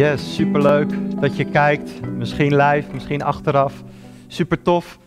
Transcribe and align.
Yes, 0.00 0.34
superleuk 0.34 0.90
dat 1.20 1.36
je 1.36 1.44
kijkt. 1.44 1.90
Misschien 2.16 2.56
live, 2.56 2.88
misschien 2.92 3.22
achteraf. 3.22 3.82
Super 4.26 4.62
tof. 4.62 4.98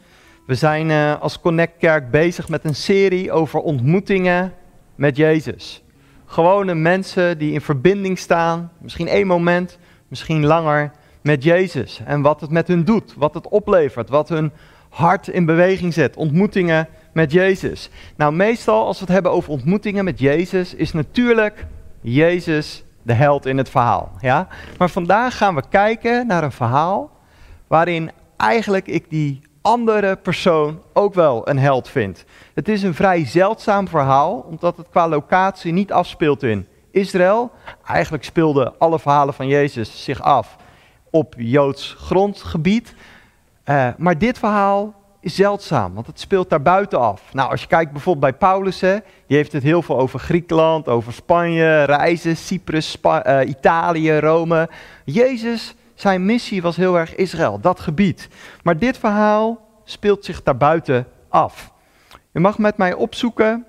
We 0.46 0.55
zijn 0.55 0.89
uh, 0.89 1.21
als 1.21 1.39
Connect 1.39 1.78
Kerk 1.78 2.12
bezig 2.12 2.50
met 2.50 2.66
een 2.66 2.75
serie 2.75 3.32
over 3.32 3.60
ontmoetingen 3.60 4.54
met 4.96 5.18
Jezus. 5.18 5.84
Gewone 6.25 6.75
mensen 6.75 7.38
die 7.38 7.54
in 7.54 7.61
verbinding 7.61 8.20
staan, 8.20 8.71
misschien 8.78 9.07
één 9.07 9.28
moment, 9.28 9.78
misschien 10.07 10.46
langer, 10.46 10.92
met 11.21 11.44
Jezus. 11.44 12.02
En 12.05 12.21
wat 12.21 12.41
het 12.41 12.50
met 12.50 12.68
hun 12.68 12.84
doet, 12.84 13.14
wat 13.18 13.33
het 13.33 13.47
oplevert, 13.47 14.10
wat 14.10 14.30
hun 14.30 14.52
hart 14.89 15.28
in 15.28 15.46
beweging 15.46 15.94
zet. 15.94 16.16
Ontmoetingen 16.16 16.88
met 17.14 17.32
Jezus. 17.32 17.89
Nou, 18.16 18.33
meestal 18.33 18.86
als 18.86 19.00
we 19.00 19.05
het 19.05 19.14
hebben 19.14 19.32
over 19.32 19.52
ontmoetingen 19.52 20.05
met 20.05 20.19
Jezus, 20.19 20.74
is 20.74 20.91
natuurlijk 20.91 21.66
Jezus 22.02 22.83
de 23.04 23.14
held 23.14 23.46
in 23.46 23.57
het 23.57 23.70
verhaal. 23.70 24.12
Ja? 24.20 24.48
Maar 24.78 24.89
vandaag 24.89 25.38
gaan 25.38 25.56
we 25.56 25.64
kijken 25.70 26.28
naar 26.28 26.44
een 26.44 26.52
verhaal 26.52 27.11
waarin 27.68 28.11
eigenlijk 28.38 28.88
ik 28.88 29.10
die 29.10 29.42
andere 29.61 30.16
persoon 30.16 30.82
ook 30.94 31.14
wel 31.14 31.50
een 31.50 31.60
held 31.60 31.89
vind. 31.89 32.25
Het 32.53 32.70
is 32.70 32.84
een 32.84 32.94
vrij 32.94 33.25
zeldzaam 33.25 33.88
verhaal, 33.88 34.45
omdat 34.50 34.78
het 34.78 34.89
qua 34.89 35.08
locatie 35.08 35.73
niet 35.73 35.92
afspeelt 35.92 36.44
in 36.44 36.67
Israël. 36.92 37.52
Eigenlijk 37.86 38.23
speelden 38.23 38.73
alle 38.78 39.00
verhalen 39.00 39.33
van 39.33 39.47
Jezus 39.47 40.03
zich 40.03 40.22
af 40.22 40.56
op 41.09 41.33
Joods 41.38 41.95
grondgebied. 42.00 42.95
Uh, 43.66 43.88
maar 43.97 44.17
dit 44.17 44.39
verhaal 44.39 44.94
is 45.23 45.35
zeldzaam, 45.35 45.93
want 45.93 46.07
het 46.07 46.19
speelt 46.19 46.49
daar 46.49 46.61
buiten 46.61 46.99
af. 46.99 47.33
Nou, 47.33 47.52
als 47.52 47.61
je 47.61 47.67
kijkt 47.67 47.91
bijvoorbeeld 47.91 48.31
bij 48.31 48.49
Paulus, 48.49 48.81
hè, 48.81 48.97
die 49.27 49.38
heeft 49.38 49.52
het 49.52 49.63
heel 49.63 49.81
veel 49.81 49.97
over 49.97 50.19
Griekenland, 50.19 50.88
over 50.88 51.13
Spanje, 51.13 51.83
reizen, 51.83 52.38
Cyprus, 52.38 52.97
uh, 53.03 53.39
Italië, 53.45 54.17
Rome. 54.17 54.69
Jezus, 55.05 55.75
zijn 55.95 56.25
missie 56.25 56.61
was 56.61 56.75
heel 56.75 56.97
erg 56.97 57.15
Israël, 57.15 57.59
dat 57.59 57.80
gebied. 57.80 58.27
Maar 58.63 58.77
dit 58.77 58.97
verhaal 58.97 59.67
speelt 59.83 60.25
zich 60.25 60.43
daarbuiten 60.43 61.07
af. 61.30 61.71
Je 62.31 62.39
mag 62.39 62.58
met 62.58 62.77
mij 62.77 62.93
opzoeken 62.93 63.65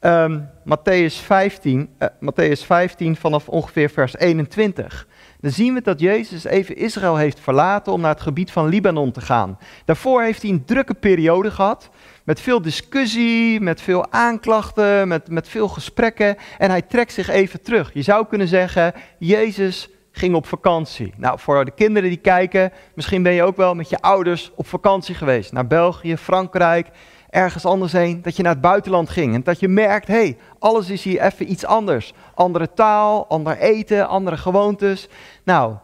um, 0.00 0.48
Matthäus, 0.64 1.14
15, 1.24 1.88
uh, 1.98 2.08
Matthäus 2.20 2.66
15 2.66 3.16
vanaf 3.16 3.48
ongeveer 3.48 3.90
vers 3.90 4.16
21 4.16 5.06
dan 5.40 5.50
zien 5.50 5.74
we 5.74 5.80
dat 5.82 6.00
Jezus 6.00 6.44
even 6.44 6.76
Israël 6.76 7.16
heeft 7.16 7.40
verlaten 7.40 7.92
om 7.92 8.00
naar 8.00 8.12
het 8.14 8.20
gebied 8.20 8.50
van 8.50 8.68
Libanon 8.68 9.12
te 9.12 9.20
gaan. 9.20 9.58
Daarvoor 9.84 10.22
heeft 10.22 10.42
hij 10.42 10.50
een 10.50 10.64
drukke 10.64 10.94
periode 10.94 11.50
gehad, 11.50 11.90
met 12.24 12.40
veel 12.40 12.62
discussie, 12.62 13.60
met 13.60 13.80
veel 13.80 14.12
aanklachten, 14.12 15.08
met, 15.08 15.28
met 15.30 15.48
veel 15.48 15.68
gesprekken. 15.68 16.36
En 16.58 16.70
hij 16.70 16.82
trekt 16.82 17.12
zich 17.12 17.28
even 17.28 17.62
terug. 17.62 17.90
Je 17.94 18.02
zou 18.02 18.26
kunnen 18.26 18.48
zeggen, 18.48 18.92
Jezus 19.18 19.88
ging 20.12 20.34
op 20.34 20.46
vakantie. 20.46 21.14
Nou, 21.16 21.38
voor 21.38 21.64
de 21.64 21.70
kinderen 21.70 22.08
die 22.08 22.18
kijken, 22.18 22.72
misschien 22.94 23.22
ben 23.22 23.32
je 23.32 23.42
ook 23.42 23.56
wel 23.56 23.74
met 23.74 23.88
je 23.88 24.00
ouders 24.00 24.52
op 24.54 24.66
vakantie 24.66 25.14
geweest. 25.14 25.52
Naar 25.52 25.66
België, 25.66 26.16
Frankrijk, 26.16 26.88
ergens 27.30 27.64
anders 27.64 27.92
heen, 27.92 28.22
dat 28.22 28.36
je 28.36 28.42
naar 28.42 28.52
het 28.52 28.60
buitenland 28.60 29.10
ging. 29.10 29.34
En 29.34 29.42
dat 29.42 29.60
je 29.60 29.68
merkt, 29.68 30.06
hé, 30.06 30.14
hey, 30.14 30.38
alles 30.58 30.90
is 30.90 31.02
hier 31.02 31.20
even 31.20 31.50
iets 31.50 31.64
anders. 31.64 32.12
Andere 32.34 32.72
taal, 32.72 33.26
ander 33.28 33.56
eten, 33.56 34.08
andere 34.08 34.36
gewoontes. 34.36 35.08
Nou, 35.44 35.74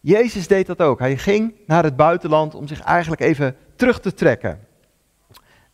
Jezus 0.00 0.46
deed 0.46 0.66
dat 0.66 0.80
ook. 0.80 0.98
Hij 0.98 1.16
ging 1.16 1.54
naar 1.66 1.84
het 1.84 1.96
buitenland 1.96 2.54
om 2.54 2.66
zich 2.66 2.80
eigenlijk 2.80 3.20
even 3.20 3.56
terug 3.76 4.00
te 4.00 4.14
trekken. 4.14 4.58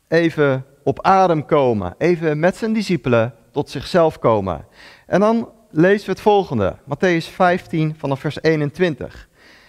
Even 0.08 0.64
op 0.84 1.02
adem 1.02 1.44
komen. 1.44 1.94
Even 1.98 2.38
met 2.38 2.56
zijn 2.56 2.72
discipelen 2.72 3.34
tot 3.50 3.70
zichzelf 3.70 4.18
komen. 4.18 4.66
En 5.06 5.20
dan 5.20 5.48
lezen 5.70 6.06
we 6.06 6.12
het 6.12 6.20
volgende. 6.20 6.76
Matthäus 6.82 7.32
15 7.34 7.94
vanaf 7.98 8.20
vers 8.20 8.42
21. 8.42 9.28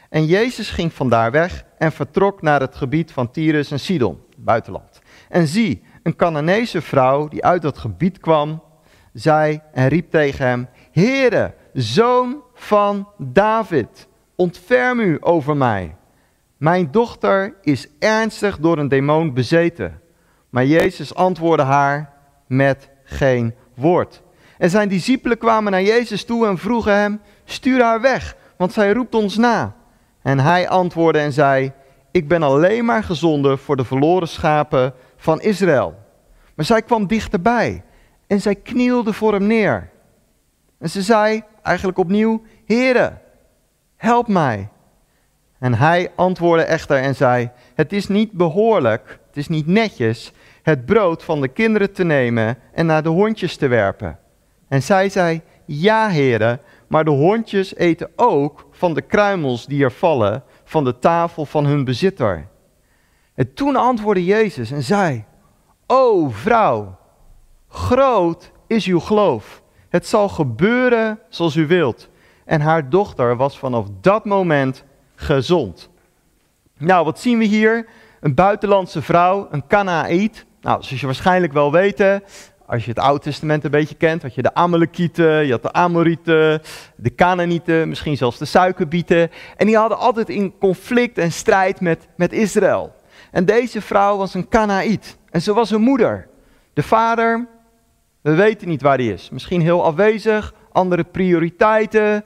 En 0.10 0.26
Jezus 0.26 0.70
ging 0.70 0.94
vandaar 0.94 1.32
weg 1.32 1.66
en 1.78 1.92
vertrok 1.92 2.42
naar 2.42 2.62
het 2.62 2.76
gebied 2.76 3.12
van 3.12 3.32
Tyrus 3.32 3.72
en 3.72 3.80
Sidon, 3.80 4.20
buitenland. 4.38 4.91
En 5.32 5.48
zie, 5.48 5.84
een 6.04 6.16
Canaanese 6.16 6.82
vrouw 6.82 7.28
die 7.28 7.46
uit 7.46 7.62
dat 7.62 7.78
gebied 7.78 8.20
kwam, 8.20 8.64
zei 9.14 9.62
en 9.74 9.88
riep 9.88 10.12
tegen 10.12 10.46
hem: 10.46 10.68
Heere, 10.92 11.54
zoon 11.74 12.42
van 12.54 13.08
David, 13.18 14.08
ontferm 14.36 15.00
u 15.00 15.18
over 15.20 15.58
mij. 15.58 15.96
Mijn 16.58 16.92
dochter 16.92 17.56
is 17.62 17.88
ernstig 18.00 18.60
door 18.60 18.78
een 18.78 18.88
demon 18.88 19.34
bezeten. 19.34 20.02
Maar 20.50 20.66
Jezus 20.66 21.16
antwoordde 21.16 21.64
haar 21.64 22.14
met 22.48 22.90
geen 23.04 23.54
woord. 23.76 24.22
En 24.58 24.70
zijn 24.70 24.90
discipelen 24.90 25.38
kwamen 25.38 25.72
naar 25.72 25.84
Jezus 25.84 26.26
toe 26.26 26.48
en 26.48 26.58
vroegen 26.58 26.96
hem: 26.96 27.22
Stuur 27.46 27.82
haar 27.82 28.02
weg, 28.02 28.36
want 28.58 28.74
zij 28.74 28.92
roept 28.92 29.16
ons 29.16 29.38
na. 29.38 29.76
En 30.22 30.40
hij 30.40 30.70
antwoordde 30.70 31.20
en 31.20 31.34
zei: 31.34 31.72
Ik 32.12 32.28
ben 32.28 32.44
alleen 32.44 32.86
maar 32.86 33.04
gezonden 33.04 33.60
voor 33.60 33.76
de 33.76 33.86
verloren 33.86 34.28
schapen 34.28 34.94
van 35.22 35.42
Israël. 35.42 35.96
Maar 36.56 36.66
zij 36.66 36.82
kwam 36.82 37.08
dichterbij 37.08 37.84
en 38.28 38.42
zij 38.42 38.56
knielde 38.56 39.14
voor 39.14 39.34
hem 39.34 39.48
neer. 39.48 39.90
En 40.80 40.90
ze 40.90 41.02
zei 41.02 41.44
eigenlijk 41.62 41.98
opnieuw: 41.98 42.42
Heere, 42.66 43.18
help 43.96 44.28
mij. 44.28 44.70
En 45.60 45.74
hij 45.74 46.12
antwoordde 46.16 46.66
echter 46.66 46.98
en 46.98 47.16
zei: 47.16 47.50
Het 47.74 47.94
is 47.94 48.08
niet 48.08 48.32
behoorlijk, 48.32 49.20
het 49.28 49.38
is 49.38 49.48
niet 49.48 49.68
netjes 49.68 50.34
het 50.62 50.86
brood 50.86 51.24
van 51.24 51.42
de 51.42 51.48
kinderen 51.48 51.94
te 51.94 52.04
nemen 52.04 52.58
en 52.74 52.86
naar 52.86 53.04
de 53.04 53.10
hondjes 53.10 53.56
te 53.56 53.68
werpen. 53.68 54.20
En 54.68 54.84
zij 54.84 55.10
zei: 55.10 55.42
Ja, 55.66 56.10
heren, 56.10 56.62
maar 56.88 57.04
de 57.04 57.12
hondjes 57.12 57.76
eten 57.76 58.10
ook 58.16 58.68
van 58.72 58.94
de 58.94 59.02
kruimels 59.02 59.66
die 59.66 59.84
er 59.84 59.92
vallen 59.92 60.44
van 60.64 60.84
de 60.84 61.00
tafel 61.00 61.46
van 61.46 61.66
hun 61.66 61.84
bezitter. 61.84 62.50
En 63.42 63.54
toen 63.54 63.76
antwoordde 63.76 64.26
Jezus 64.26 64.72
en 64.72 64.84
zei: 64.84 65.24
O 65.88 66.30
vrouw, 66.30 66.98
groot 67.70 68.52
is 68.68 68.86
uw 68.86 69.00
geloof. 69.00 69.62
Het 69.90 70.08
zal 70.08 70.30
gebeuren 70.30 71.20
zoals 71.30 71.56
u 71.56 71.68
wilt. 71.68 72.10
En 72.46 72.62
haar 72.62 72.90
dochter 72.90 73.36
was 73.36 73.60
vanaf 73.60 73.88
dat 74.02 74.26
moment 74.26 74.84
gezond. 75.16 75.90
Nou, 76.78 77.06
wat 77.06 77.20
zien 77.20 77.38
we 77.38 77.44
hier? 77.44 77.86
Een 78.20 78.36
buitenlandse 78.36 79.02
vrouw, 79.02 79.48
een 79.52 79.68
Kanaït. 79.68 80.46
Nou, 80.62 80.84
zoals 80.84 81.00
je 81.00 81.06
waarschijnlijk 81.06 81.54
wel 81.54 81.72
weten, 81.72 82.24
als 82.66 82.84
je 82.84 82.90
het 82.90 83.00
Oude 83.00 83.24
Testament 83.24 83.64
een 83.64 83.72
beetje 83.72 83.96
kent, 83.96 84.22
had 84.22 84.36
je 84.36 84.42
de 84.42 84.54
Amalekieten, 84.54 85.46
je 85.46 85.52
had 85.52 85.64
de 85.64 85.74
Amorieten, 85.74 86.62
de 86.96 87.16
Canaanieten, 87.16 87.90
misschien 87.90 88.18
zelfs 88.18 88.38
de 88.38 88.46
Suikerbieten. 88.46 89.32
En 89.58 89.66
die 89.66 89.78
hadden 89.78 89.98
altijd 89.98 90.30
in 90.30 90.58
conflict 90.58 91.18
en 91.18 91.32
strijd 91.32 91.82
met, 91.82 92.08
met 92.16 92.34
Israël. 92.34 93.00
En 93.32 93.46
deze 93.46 93.82
vrouw 93.82 94.18
was 94.18 94.34
een 94.34 94.48
Kanaït. 94.48 95.18
En 95.30 95.42
ze 95.42 95.54
was 95.54 95.72
een 95.72 95.82
moeder. 95.82 96.28
De 96.74 96.84
vader, 96.84 97.48
we 98.22 98.36
weten 98.36 98.68
niet 98.68 98.82
waar 98.82 98.98
die 98.98 99.14
is. 99.14 99.30
Misschien 99.30 99.62
heel 99.62 99.84
afwezig, 99.84 100.54
andere 100.72 101.04
prioriteiten. 101.04 102.26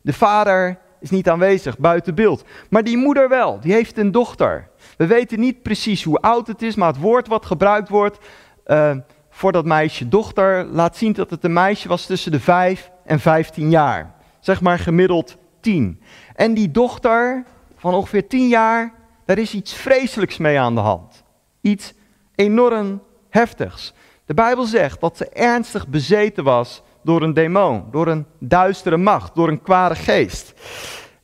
De 0.00 0.12
vader 0.12 0.78
is 1.00 1.10
niet 1.10 1.28
aanwezig, 1.28 1.78
buiten 1.78 2.14
beeld. 2.14 2.44
Maar 2.70 2.84
die 2.84 2.96
moeder 2.96 3.28
wel, 3.28 3.60
die 3.60 3.72
heeft 3.72 3.98
een 3.98 4.10
dochter. 4.10 4.68
We 4.96 5.06
weten 5.06 5.40
niet 5.40 5.62
precies 5.62 6.04
hoe 6.04 6.20
oud 6.20 6.46
het 6.46 6.62
is, 6.62 6.74
maar 6.74 6.88
het 6.88 7.00
woord 7.00 7.28
wat 7.28 7.46
gebruikt 7.46 7.88
wordt 7.88 8.18
uh, 8.66 8.96
voor 9.30 9.52
dat 9.52 9.64
meisje 9.64 10.08
dochter 10.08 10.64
laat 10.64 10.96
zien 10.96 11.12
dat 11.12 11.30
het 11.30 11.44
een 11.44 11.52
meisje 11.52 11.88
was 11.88 12.06
tussen 12.06 12.32
de 12.32 12.40
5 12.40 12.90
en 13.04 13.20
15 13.20 13.70
jaar. 13.70 14.14
Zeg 14.40 14.60
maar 14.60 14.78
gemiddeld 14.78 15.36
10. 15.60 16.00
En 16.34 16.54
die 16.54 16.70
dochter 16.70 17.44
van 17.76 17.94
ongeveer 17.94 18.28
10 18.28 18.48
jaar 18.48 18.92
daar 19.24 19.38
is 19.38 19.54
iets 19.54 19.72
vreselijks 19.72 20.36
mee 20.36 20.58
aan 20.58 20.74
de 20.74 20.80
hand. 20.80 21.22
Iets 21.60 21.92
enorm 22.34 23.02
heftigs. 23.28 23.92
De 24.26 24.34
Bijbel 24.34 24.64
zegt 24.64 25.00
dat 25.00 25.16
ze 25.16 25.28
ernstig 25.28 25.88
bezeten 25.88 26.44
was 26.44 26.82
door 27.02 27.22
een 27.22 27.34
demon, 27.34 27.84
door 27.90 28.06
een 28.06 28.26
duistere 28.38 28.96
macht, 28.96 29.34
door 29.34 29.48
een 29.48 29.62
kwade 29.62 29.94
geest. 29.94 30.54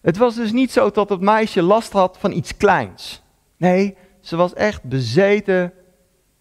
Het 0.01 0.17
was 0.17 0.35
dus 0.35 0.53
niet 0.53 0.73
zo 0.73 0.91
dat 0.91 1.09
het 1.09 1.21
meisje 1.21 1.63
last 1.63 1.93
had 1.93 2.19
van 2.19 2.33
iets 2.33 2.57
kleins. 2.57 3.23
Nee, 3.57 3.97
ze 4.21 4.37
was 4.37 4.55
echt 4.55 4.83
bezeten, 4.83 5.73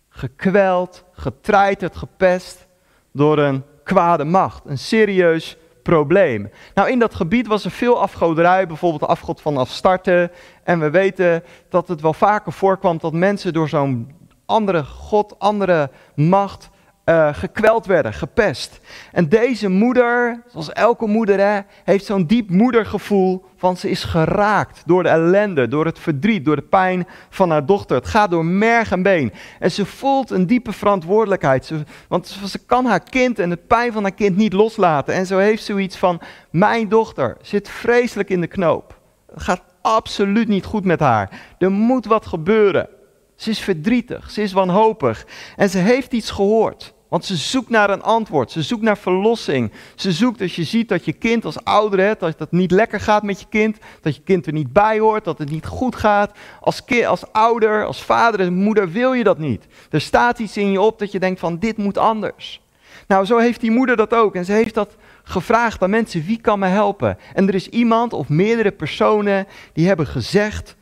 gekweld, 0.09 1.03
getreiterd, 1.11 1.95
gepest 1.95 2.67
door 3.11 3.37
een 3.37 3.63
kwade 3.83 4.23
macht. 4.23 4.65
Een 4.65 4.77
serieus 4.77 5.57
probleem. 5.89 6.51
Nou, 6.73 6.89
in 6.89 6.99
dat 6.99 7.15
gebied 7.15 7.47
was 7.47 7.65
er 7.65 7.71
veel 7.71 8.01
afgoderij, 8.01 8.67
bijvoorbeeld 8.67 9.01
de 9.01 9.07
afgod 9.07 9.41
van 9.41 9.57
Astarte. 9.57 10.31
En 10.63 10.79
we 10.79 10.89
weten 10.89 11.43
dat 11.69 11.87
het 11.87 12.01
wel 12.01 12.13
vaker 12.13 12.51
voorkwam 12.51 12.97
dat 12.97 13.13
mensen 13.13 13.53
door 13.53 13.69
zo'n 13.69 14.11
andere 14.45 14.83
god, 14.83 15.39
andere 15.39 15.89
macht, 16.15 16.69
uh, 17.09 17.29
gekweld 17.33 17.85
werden, 17.85 18.13
gepest. 18.13 18.79
En 19.11 19.29
deze 19.29 19.69
moeder, 19.69 20.43
zoals 20.47 20.73
elke 20.73 21.07
moeder, 21.07 21.39
hè, 21.39 21.59
heeft 21.83 22.05
zo'n 22.05 22.25
diep 22.25 22.49
moedergevoel 22.49 23.45
van 23.57 23.77
ze 23.77 23.89
is 23.89 24.03
geraakt 24.03 24.83
door 24.85 25.03
de 25.03 25.09
ellende, 25.09 25.67
door 25.67 25.85
het 25.85 25.99
verdriet, 25.99 26.45
door 26.45 26.55
de 26.55 26.61
pijn 26.61 27.07
van 27.29 27.49
haar 27.49 27.65
dochter. 27.65 27.95
Het 27.95 28.07
gaat 28.07 28.29
door 28.29 28.45
merg 28.45 28.91
en 28.91 29.01
been. 29.01 29.33
En 29.59 29.71
ze 29.71 29.85
voelt 29.85 30.29
een 30.29 30.47
diepe 30.47 30.71
verantwoordelijkheid, 30.71 31.65
ze, 31.65 31.83
want 32.07 32.27
ze 32.27 32.59
kan 32.65 32.85
haar 32.85 33.03
kind 33.03 33.39
en 33.39 33.49
de 33.49 33.57
pijn 33.67 33.91
van 33.91 34.03
haar 34.03 34.13
kind 34.13 34.37
niet 34.37 34.53
loslaten. 34.53 35.13
En 35.13 35.25
zo 35.25 35.37
heeft 35.37 35.63
ze 35.63 35.71
zoiets 35.71 35.97
van, 35.97 36.21
mijn 36.49 36.89
dochter 36.89 37.37
zit 37.41 37.69
vreselijk 37.69 38.29
in 38.29 38.41
de 38.41 38.47
knoop. 38.47 38.99
Het 39.33 39.41
gaat 39.41 39.63
absoluut 39.81 40.47
niet 40.47 40.65
goed 40.65 40.85
met 40.85 40.99
haar. 40.99 41.29
Er 41.57 41.71
moet 41.71 42.05
wat 42.05 42.25
gebeuren. 42.25 42.89
Ze 43.35 43.49
is 43.49 43.59
verdrietig, 43.59 44.31
ze 44.31 44.41
is 44.41 44.51
wanhopig 44.51 45.25
en 45.55 45.69
ze 45.69 45.77
heeft 45.77 46.11
iets 46.11 46.31
gehoord. 46.31 46.93
Want 47.09 47.25
ze 47.25 47.35
zoekt 47.35 47.69
naar 47.69 47.89
een 47.89 48.03
antwoord, 48.03 48.51
ze 48.51 48.61
zoekt 48.61 48.81
naar 48.81 48.97
verlossing. 48.97 49.71
Ze 49.95 50.11
zoekt 50.11 50.41
als 50.41 50.55
je 50.55 50.63
ziet 50.63 50.89
dat 50.89 51.05
je 51.05 51.13
kind 51.13 51.45
als 51.45 51.63
ouder, 51.63 51.99
hebt, 51.99 52.19
dat 52.19 52.39
het 52.39 52.51
niet 52.51 52.71
lekker 52.71 52.99
gaat 52.99 53.23
met 53.23 53.39
je 53.39 53.45
kind, 53.49 53.77
dat 54.01 54.15
je 54.15 54.21
kind 54.21 54.45
er 54.45 54.53
niet 54.53 54.73
bij 54.73 54.99
hoort, 54.99 55.23
dat 55.23 55.37
het 55.37 55.49
niet 55.49 55.65
goed 55.65 55.95
gaat. 55.95 56.31
Als, 56.59 56.83
als 57.05 57.31
ouder, 57.31 57.85
als 57.85 58.03
vader 58.03 58.39
en 58.39 58.53
moeder 58.53 58.91
wil 58.91 59.13
je 59.13 59.23
dat 59.23 59.37
niet. 59.37 59.65
Er 59.89 60.01
staat 60.01 60.39
iets 60.39 60.57
in 60.57 60.71
je 60.71 60.81
op 60.81 60.99
dat 60.99 61.11
je 61.11 61.19
denkt 61.19 61.39
van 61.39 61.59
dit 61.59 61.77
moet 61.77 61.97
anders. 61.97 62.61
Nou, 63.07 63.25
zo 63.25 63.37
heeft 63.37 63.61
die 63.61 63.71
moeder 63.71 63.95
dat 63.95 64.13
ook 64.13 64.35
en 64.35 64.45
ze 64.45 64.51
heeft 64.51 64.73
dat 64.73 64.95
gevraagd 65.23 65.81
aan 65.81 65.89
mensen, 65.89 66.25
wie 66.25 66.41
kan 66.41 66.59
me 66.59 66.67
helpen? 66.67 67.17
En 67.33 67.47
er 67.47 67.55
is 67.55 67.69
iemand 67.69 68.13
of 68.13 68.29
meerdere 68.29 68.71
personen 68.71 69.47
die 69.73 69.87
hebben 69.87 70.07
gezegd, 70.07 70.75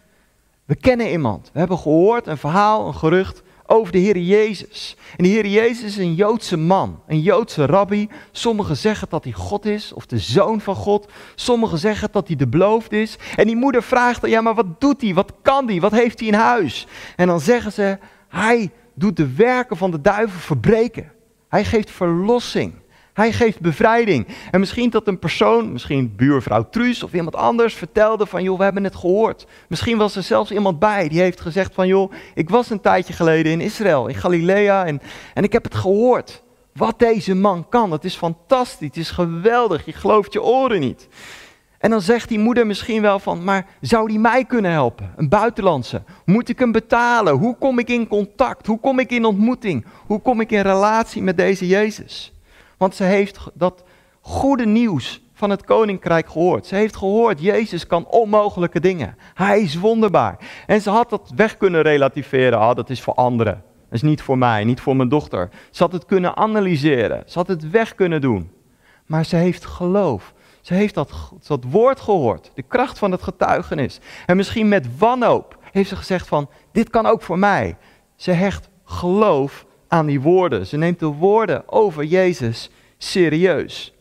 we 0.65 0.75
kennen 0.75 1.12
iemand. 1.12 1.50
We 1.53 1.59
hebben 1.59 1.77
gehoord 1.77 2.27
een 2.27 2.38
verhaal, 2.38 2.88
een 2.88 2.94
gerucht 2.94 3.44
over 3.67 3.91
de 3.91 3.97
Heer 3.97 4.17
Jezus. 4.17 4.95
En 5.17 5.23
de 5.23 5.29
Heer 5.29 5.45
Jezus 5.45 5.83
is 5.83 5.97
een 5.97 6.15
Joodse 6.15 6.57
man, 6.57 6.99
een 7.07 7.21
Joodse 7.21 7.65
rabbi. 7.65 8.09
Sommigen 8.31 8.77
zeggen 8.77 9.07
dat 9.09 9.23
hij 9.23 9.33
God 9.33 9.65
is, 9.65 9.93
of 9.93 10.05
de 10.05 10.17
zoon 10.17 10.61
van 10.61 10.75
God. 10.75 11.11
Sommigen 11.35 11.77
zeggen 11.77 12.09
dat 12.11 12.27
hij 12.27 12.35
de 12.35 12.47
beloofd 12.47 12.91
is. 12.91 13.17
En 13.35 13.47
die 13.47 13.55
moeder 13.55 13.83
vraagt, 13.83 14.27
ja 14.27 14.41
maar 14.41 14.55
wat 14.55 14.81
doet 14.81 15.01
hij, 15.01 15.13
wat 15.13 15.33
kan 15.41 15.67
hij, 15.67 15.79
wat 15.79 15.91
heeft 15.91 16.19
hij 16.19 16.27
in 16.27 16.33
huis? 16.33 16.87
En 17.15 17.27
dan 17.27 17.39
zeggen 17.39 17.71
ze, 17.71 17.97
hij 18.27 18.71
doet 18.93 19.17
de 19.17 19.33
werken 19.33 19.77
van 19.77 19.91
de 19.91 20.01
duivel 20.01 20.39
verbreken. 20.39 21.11
Hij 21.49 21.65
geeft 21.65 21.91
verlossing. 21.91 22.73
Hij 23.17 23.31
geeft 23.31 23.59
bevrijding. 23.59 24.27
En 24.51 24.59
misschien 24.59 24.89
dat 24.89 25.07
een 25.07 25.19
persoon, 25.19 25.71
misschien 25.71 26.13
buurvrouw 26.15 26.69
Truus 26.69 27.03
of 27.03 27.13
iemand 27.13 27.35
anders, 27.35 27.73
vertelde 27.73 28.25
van, 28.25 28.43
joh, 28.43 28.57
we 28.57 28.63
hebben 28.63 28.83
het 28.83 28.95
gehoord. 28.95 29.45
Misschien 29.67 29.97
was 29.97 30.15
er 30.15 30.23
zelfs 30.23 30.51
iemand 30.51 30.79
bij 30.79 31.07
die 31.07 31.19
heeft 31.19 31.41
gezegd 31.41 31.73
van, 31.73 31.87
joh, 31.87 32.11
ik 32.33 32.49
was 32.49 32.69
een 32.69 32.81
tijdje 32.81 33.13
geleden 33.13 33.51
in 33.51 33.61
Israël, 33.61 34.07
in 34.07 34.15
Galilea, 34.15 34.85
en, 34.85 35.01
en 35.33 35.43
ik 35.43 35.53
heb 35.53 35.63
het 35.63 35.75
gehoord. 35.75 36.43
Wat 36.73 36.99
deze 36.99 37.35
man 37.35 37.69
kan, 37.69 37.91
het 37.91 38.03
is 38.03 38.15
fantastisch, 38.15 38.87
het 38.87 38.97
is 38.97 39.11
geweldig, 39.11 39.85
je 39.85 39.93
gelooft 39.93 40.33
je 40.33 40.41
oren 40.41 40.79
niet. 40.79 41.07
En 41.77 41.89
dan 41.89 42.01
zegt 42.01 42.29
die 42.29 42.39
moeder 42.39 42.67
misschien 42.67 43.01
wel 43.01 43.19
van, 43.19 43.43
maar 43.43 43.65
zou 43.81 44.07
die 44.07 44.19
mij 44.19 44.45
kunnen 44.45 44.71
helpen? 44.71 45.13
Een 45.15 45.29
buitenlandse. 45.29 46.03
Moet 46.25 46.49
ik 46.49 46.59
hem 46.59 46.71
betalen? 46.71 47.33
Hoe 47.33 47.57
kom 47.57 47.79
ik 47.79 47.89
in 47.89 48.07
contact? 48.07 48.65
Hoe 48.67 48.79
kom 48.79 48.99
ik 48.99 49.11
in 49.11 49.25
ontmoeting? 49.25 49.85
Hoe 50.05 50.21
kom 50.21 50.41
ik 50.41 50.51
in 50.51 50.61
relatie 50.61 51.21
met 51.21 51.37
deze 51.37 51.67
Jezus? 51.67 52.31
Want 52.77 52.95
ze 52.95 53.03
heeft 53.03 53.39
dat 53.53 53.83
goede 54.21 54.65
nieuws 54.65 55.21
van 55.33 55.50
het 55.50 55.63
koninkrijk 55.63 56.29
gehoord. 56.29 56.65
Ze 56.65 56.75
heeft 56.75 56.95
gehoord, 56.95 57.41
Jezus 57.41 57.88
kan 57.88 58.07
onmogelijke 58.07 58.79
dingen. 58.79 59.15
Hij 59.33 59.62
is 59.62 59.75
wonderbaar. 59.75 60.38
En 60.65 60.81
ze 60.81 60.89
had 60.89 61.09
dat 61.09 61.31
weg 61.35 61.57
kunnen 61.57 61.81
relativeren. 61.81 62.59
Ah, 62.59 62.75
dat 62.75 62.89
is 62.89 63.01
voor 63.01 63.13
anderen. 63.13 63.63
Dat 63.89 63.94
is 63.94 64.01
niet 64.01 64.21
voor 64.21 64.38
mij, 64.38 64.63
niet 64.63 64.81
voor 64.81 64.95
mijn 64.95 65.09
dochter. 65.09 65.50
Ze 65.71 65.83
had 65.83 65.91
het 65.91 66.06
kunnen 66.06 66.35
analyseren. 66.35 67.24
Ze 67.25 67.38
had 67.38 67.47
het 67.47 67.69
weg 67.69 67.95
kunnen 67.95 68.21
doen. 68.21 68.51
Maar 69.06 69.25
ze 69.25 69.35
heeft 69.35 69.65
geloof. 69.65 70.33
Ze 70.62 70.73
heeft 70.73 70.94
dat, 70.94 71.31
dat 71.47 71.63
woord 71.69 72.00
gehoord. 72.00 72.51
De 72.53 72.62
kracht 72.62 72.97
van 72.97 73.12
het 73.12 73.23
getuigenis. 73.23 74.00
En 74.25 74.38
misschien 74.38 74.68
met 74.68 74.97
wanhoop 74.97 75.57
heeft 75.71 75.89
ze 75.89 75.95
gezegd 75.95 76.27
van, 76.27 76.50
dit 76.71 76.89
kan 76.89 77.06
ook 77.06 77.21
voor 77.21 77.39
mij. 77.39 77.77
Ze 78.15 78.31
hecht 78.31 78.69
geloof 78.83 79.65
aan 79.87 80.05
die 80.05 80.21
woorden. 80.21 80.65
Ze 80.65 80.77
neemt 80.77 80.99
de 80.99 81.05
woorden 81.05 81.71
over 81.71 82.03
Jezus 82.03 82.69
serieus. 82.97 83.93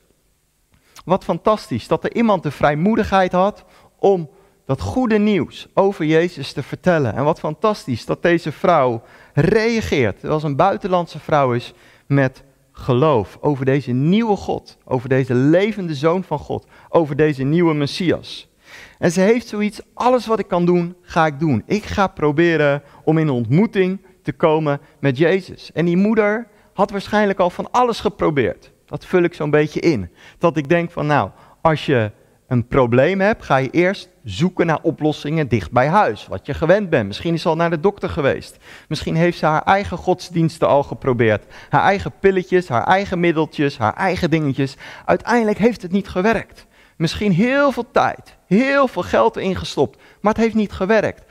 Wat 1.05 1.25
fantastisch 1.25 1.89
dat 1.89 2.05
er 2.05 2.15
iemand 2.15 2.43
de 2.43 2.51
vrijmoedigheid 2.51 3.33
had 3.33 3.65
om 3.99 4.31
dat 4.67 4.81
goede 4.81 5.19
nieuws 5.19 5.69
over 5.75 6.05
Jezus 6.05 6.53
te 6.53 6.63
vertellen. 6.63 7.15
En 7.15 7.25
wat 7.25 7.39
fantastisch 7.39 8.05
dat 8.05 8.23
deze 8.23 8.53
vrouw 8.53 9.03
reageert, 9.35 10.25
als 10.25 10.43
een 10.43 10.57
buitenlandse 10.57 11.19
vrouw 11.19 11.53
is, 11.53 11.73
met 12.07 12.45
geloof 12.73 13.39
over 13.41 13.65
deze 13.65 13.93
nieuwe 13.93 14.37
God, 14.37 14.79
over 14.85 15.09
deze 15.09 15.35
levende 15.35 15.95
zoon 15.95 16.25
van 16.25 16.39
God, 16.39 16.67
over 16.89 17.17
deze 17.17 17.43
nieuwe 17.43 17.75
Messias. 17.75 18.49
En 18.99 19.13
ze 19.13 19.21
heeft 19.21 19.47
zoiets, 19.47 19.81
alles 19.95 20.27
wat 20.27 20.39
ik 20.39 20.49
kan 20.49 20.65
doen, 20.65 20.97
ga 21.03 21.27
ik 21.27 21.39
doen. 21.39 21.63
Ik 21.67 21.85
ga 21.85 22.07
proberen 22.07 22.83
om 23.05 23.19
in 23.19 23.31
ontmoeting 23.31 24.06
te 24.27 24.33
komen 24.33 24.81
met 25.01 25.19
Jezus. 25.19 25.71
En 25.73 25.85
die 25.85 25.97
moeder 25.97 26.47
had 26.73 26.91
waarschijnlijk 26.91 27.39
al 27.39 27.51
van 27.51 27.71
alles 27.71 28.01
geprobeerd. 28.01 28.73
Dat 28.87 29.05
vul 29.05 29.23
ik 29.23 29.35
zo'n 29.35 29.51
beetje 29.51 29.81
in. 29.81 30.11
Dat 30.39 30.57
ik 30.57 30.69
denk 30.69 30.91
van 30.91 31.07
nou, 31.07 31.31
als 31.61 31.87
je 31.87 32.11
een 32.47 32.67
probleem 32.67 33.21
hebt, 33.21 33.45
ga 33.45 33.57
je 33.57 33.71
eerst 33.71 34.09
zoeken 34.25 34.67
naar 34.67 34.79
oplossingen 34.83 35.49
dicht 35.49 35.71
bij 35.71 35.89
huis. 35.89 36.27
Wat 36.27 36.47
je 36.47 36.55
gewend 36.55 36.91
bent. 36.91 37.07
Misschien 37.07 37.35
is 37.35 37.43
ze 37.43 37.49
al 37.49 37.57
naar 37.57 37.71
de 37.71 37.81
dokter 37.81 38.09
geweest. 38.09 38.57
Misschien 38.89 39.17
heeft 39.17 39.39
ze 39.39 39.47
haar 39.47 39.63
eigen 39.63 39.97
godsdiensten 39.97 40.69
al 40.69 40.83
geprobeerd. 40.83 41.45
Haar 41.69 41.83
eigen 41.83 42.13
pilletjes, 42.21 42.69
haar 42.69 42.87
eigen 42.87 43.21
middeltjes, 43.21 43.79
haar 43.79 43.95
eigen 43.95 44.31
dingetjes. 44.31 44.77
Uiteindelijk 45.05 45.59
heeft 45.59 45.83
het 45.83 45.93
niet 45.93 46.09
gewerkt. 46.09 46.67
Misschien 46.97 47.33
heel 47.33 47.73
veel 47.73 47.91
tijd, 47.91 48.37
heel 48.47 48.89
veel 48.89 49.03
geld 49.03 49.37
ingestopt, 49.37 49.99
maar 50.21 50.33
het 50.33 50.43
heeft 50.43 50.55
niet 50.55 50.73
gewerkt. 50.73 51.26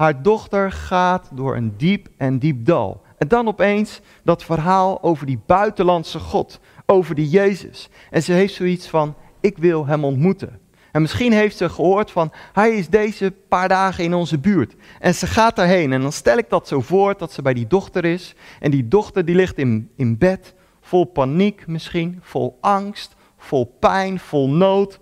Haar 0.00 0.22
dochter 0.22 0.72
gaat 0.72 1.28
door 1.32 1.56
een 1.56 1.74
diep 1.76 2.08
en 2.16 2.38
diep 2.38 2.64
dal. 2.64 3.02
En 3.18 3.28
dan 3.28 3.48
opeens 3.48 4.00
dat 4.24 4.44
verhaal 4.44 5.02
over 5.02 5.26
die 5.26 5.40
buitenlandse 5.46 6.18
God, 6.18 6.60
over 6.86 7.14
die 7.14 7.28
Jezus. 7.28 7.88
En 8.10 8.22
ze 8.22 8.32
heeft 8.32 8.54
zoiets 8.54 8.88
van, 8.88 9.14
ik 9.40 9.58
wil 9.58 9.86
hem 9.86 10.04
ontmoeten. 10.04 10.60
En 10.92 11.00
misschien 11.00 11.32
heeft 11.32 11.56
ze 11.56 11.68
gehoord 11.68 12.10
van, 12.10 12.32
hij 12.52 12.70
is 12.70 12.88
deze 12.88 13.30
paar 13.48 13.68
dagen 13.68 14.04
in 14.04 14.14
onze 14.14 14.38
buurt. 14.38 14.74
En 14.98 15.14
ze 15.14 15.26
gaat 15.26 15.56
daarheen 15.56 15.92
en 15.92 16.00
dan 16.00 16.12
stel 16.12 16.38
ik 16.38 16.48
dat 16.50 16.68
zo 16.68 16.80
voor 16.80 17.14
dat 17.18 17.32
ze 17.32 17.42
bij 17.42 17.54
die 17.54 17.66
dochter 17.66 18.04
is. 18.04 18.34
En 18.60 18.70
die 18.70 18.88
dochter 18.88 19.24
die 19.24 19.34
ligt 19.34 19.58
in, 19.58 19.90
in 19.96 20.18
bed, 20.18 20.54
vol 20.80 21.04
paniek 21.04 21.66
misschien, 21.66 22.18
vol 22.22 22.58
angst, 22.60 23.14
vol 23.38 23.76
pijn, 23.80 24.18
vol 24.20 24.50
nood. 24.50 25.00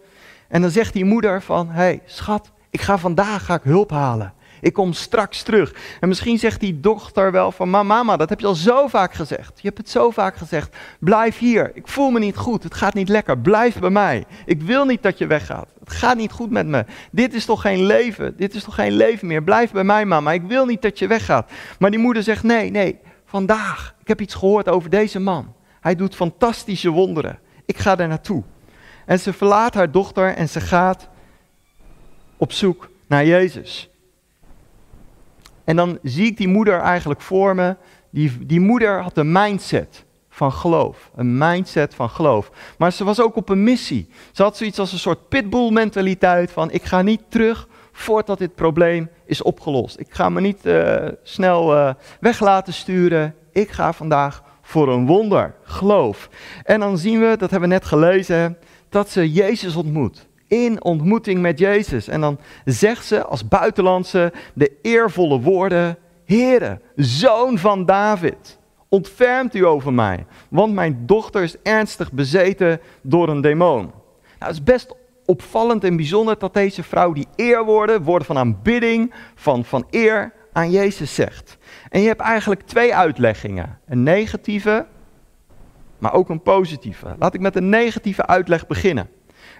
En 0.48 0.60
dan 0.60 0.70
zegt 0.70 0.92
die 0.92 1.04
moeder 1.04 1.42
van, 1.42 1.68
hé 1.68 1.74
hey, 1.74 2.02
schat, 2.04 2.52
ik 2.70 2.80
ga 2.80 2.98
vandaag 2.98 3.44
ga 3.44 3.54
ik 3.54 3.62
hulp 3.62 3.90
halen. 3.90 4.36
Ik 4.60 4.72
kom 4.72 4.92
straks 4.92 5.42
terug. 5.42 5.74
En 6.00 6.08
misschien 6.08 6.38
zegt 6.38 6.60
die 6.60 6.80
dochter 6.80 7.32
wel 7.32 7.52
van, 7.52 7.70
mama, 7.70 8.16
dat 8.16 8.28
heb 8.28 8.40
je 8.40 8.46
al 8.46 8.54
zo 8.54 8.86
vaak 8.86 9.14
gezegd. 9.14 9.52
Je 9.60 9.66
hebt 9.66 9.78
het 9.78 9.90
zo 9.90 10.10
vaak 10.10 10.36
gezegd. 10.36 10.76
Blijf 11.00 11.38
hier. 11.38 11.70
Ik 11.74 11.88
voel 11.88 12.10
me 12.10 12.18
niet 12.18 12.36
goed. 12.36 12.62
Het 12.62 12.74
gaat 12.74 12.94
niet 12.94 13.08
lekker. 13.08 13.38
Blijf 13.38 13.78
bij 13.78 13.90
mij. 13.90 14.24
Ik 14.46 14.62
wil 14.62 14.84
niet 14.84 15.02
dat 15.02 15.18
je 15.18 15.26
weggaat. 15.26 15.68
Het 15.80 15.92
gaat 15.92 16.16
niet 16.16 16.32
goed 16.32 16.50
met 16.50 16.66
me. 16.66 16.84
Dit 17.10 17.34
is 17.34 17.44
toch 17.44 17.60
geen 17.60 17.86
leven. 17.86 18.36
Dit 18.36 18.54
is 18.54 18.64
toch 18.64 18.74
geen 18.74 18.92
leven 18.92 19.26
meer. 19.26 19.42
Blijf 19.42 19.70
bij 19.72 19.84
mij, 19.84 20.04
mama. 20.04 20.32
Ik 20.32 20.42
wil 20.42 20.66
niet 20.66 20.82
dat 20.82 20.98
je 20.98 21.06
weggaat. 21.06 21.50
Maar 21.78 21.90
die 21.90 22.00
moeder 22.00 22.22
zegt, 22.22 22.42
nee, 22.42 22.70
nee. 22.70 22.98
Vandaag. 23.24 23.94
Ik 24.00 24.08
heb 24.08 24.20
iets 24.20 24.34
gehoord 24.34 24.68
over 24.68 24.90
deze 24.90 25.18
man. 25.18 25.54
Hij 25.80 25.94
doet 25.94 26.14
fantastische 26.14 26.90
wonderen. 26.90 27.38
Ik 27.64 27.78
ga 27.78 27.96
daar 27.96 28.08
naartoe. 28.08 28.42
En 29.06 29.18
ze 29.18 29.32
verlaat 29.32 29.74
haar 29.74 29.90
dochter 29.90 30.34
en 30.34 30.48
ze 30.48 30.60
gaat 30.60 31.08
op 32.36 32.52
zoek 32.52 32.88
naar 33.06 33.26
Jezus. 33.26 33.90
En 35.68 35.76
dan 35.76 35.98
zie 36.02 36.26
ik 36.26 36.36
die 36.36 36.48
moeder 36.48 36.80
eigenlijk 36.80 37.20
voor 37.20 37.54
me. 37.54 37.76
Die, 38.10 38.46
die 38.46 38.60
moeder 38.60 39.02
had 39.02 39.16
een 39.16 39.32
mindset 39.32 40.04
van 40.28 40.52
geloof. 40.52 41.10
Een 41.14 41.38
mindset 41.38 41.94
van 41.94 42.10
geloof. 42.10 42.50
Maar 42.78 42.92
ze 42.92 43.04
was 43.04 43.20
ook 43.20 43.36
op 43.36 43.48
een 43.48 43.62
missie. 43.62 44.08
Ze 44.32 44.42
had 44.42 44.56
zoiets 44.56 44.78
als 44.78 44.92
een 44.92 44.98
soort 44.98 45.28
pitbull 45.28 45.70
mentaliteit 45.70 46.50
van 46.50 46.70
ik 46.70 46.84
ga 46.84 47.02
niet 47.02 47.22
terug 47.28 47.68
voordat 47.92 48.38
dit 48.38 48.54
probleem 48.54 49.10
is 49.26 49.42
opgelost. 49.42 49.98
Ik 49.98 50.06
ga 50.10 50.28
me 50.28 50.40
niet 50.40 50.66
uh, 50.66 51.08
snel 51.22 51.74
uh, 51.74 51.94
weg 52.20 52.40
laten 52.40 52.72
sturen. 52.72 53.34
Ik 53.52 53.70
ga 53.70 53.92
vandaag 53.92 54.42
voor 54.62 54.88
een 54.92 55.06
wonder, 55.06 55.54
geloof. 55.62 56.28
En 56.64 56.80
dan 56.80 56.98
zien 56.98 57.20
we, 57.20 57.36
dat 57.38 57.50
hebben 57.50 57.68
we 57.68 57.74
net 57.74 57.84
gelezen, 57.84 58.58
dat 58.88 59.10
ze 59.10 59.32
Jezus 59.32 59.76
ontmoet 59.76 60.27
in 60.48 60.84
ontmoeting 60.84 61.40
met 61.40 61.58
Jezus. 61.58 62.08
En 62.08 62.20
dan 62.20 62.38
zegt 62.64 63.06
ze 63.06 63.24
als 63.24 63.48
buitenlandse 63.48 64.32
de 64.54 64.72
eervolle 64.82 65.40
woorden: 65.40 65.98
Heere, 66.24 66.80
zoon 66.96 67.58
van 67.58 67.86
David, 67.86 68.58
ontfermt 68.88 69.54
u 69.54 69.66
over 69.66 69.92
mij, 69.92 70.26
want 70.48 70.74
mijn 70.74 71.02
dochter 71.06 71.42
is 71.42 71.56
ernstig 71.62 72.12
bezeten 72.12 72.80
door 73.02 73.28
een 73.28 73.40
demon. 73.40 73.82
Nou, 73.82 73.92
het 74.38 74.52
is 74.52 74.62
best 74.62 74.94
opvallend 75.24 75.84
en 75.84 75.96
bijzonder 75.96 76.38
dat 76.38 76.54
deze 76.54 76.82
vrouw 76.82 77.12
die 77.12 77.26
eerwoorden, 77.34 78.02
woorden 78.02 78.26
van 78.26 78.38
aanbidding, 78.38 79.14
van, 79.34 79.64
van 79.64 79.86
eer 79.90 80.32
aan 80.52 80.70
Jezus 80.70 81.14
zegt. 81.14 81.58
En 81.88 82.00
je 82.00 82.06
hebt 82.06 82.20
eigenlijk 82.20 82.62
twee 82.62 82.94
uitleggingen. 82.94 83.78
Een 83.86 84.02
negatieve 84.02 84.86
maar 85.98 86.12
ook 86.12 86.28
een 86.28 86.42
positieve. 86.42 87.14
Laat 87.18 87.34
ik 87.34 87.40
met 87.40 87.56
een 87.56 87.68
negatieve 87.68 88.26
uitleg 88.26 88.66
beginnen. 88.66 89.08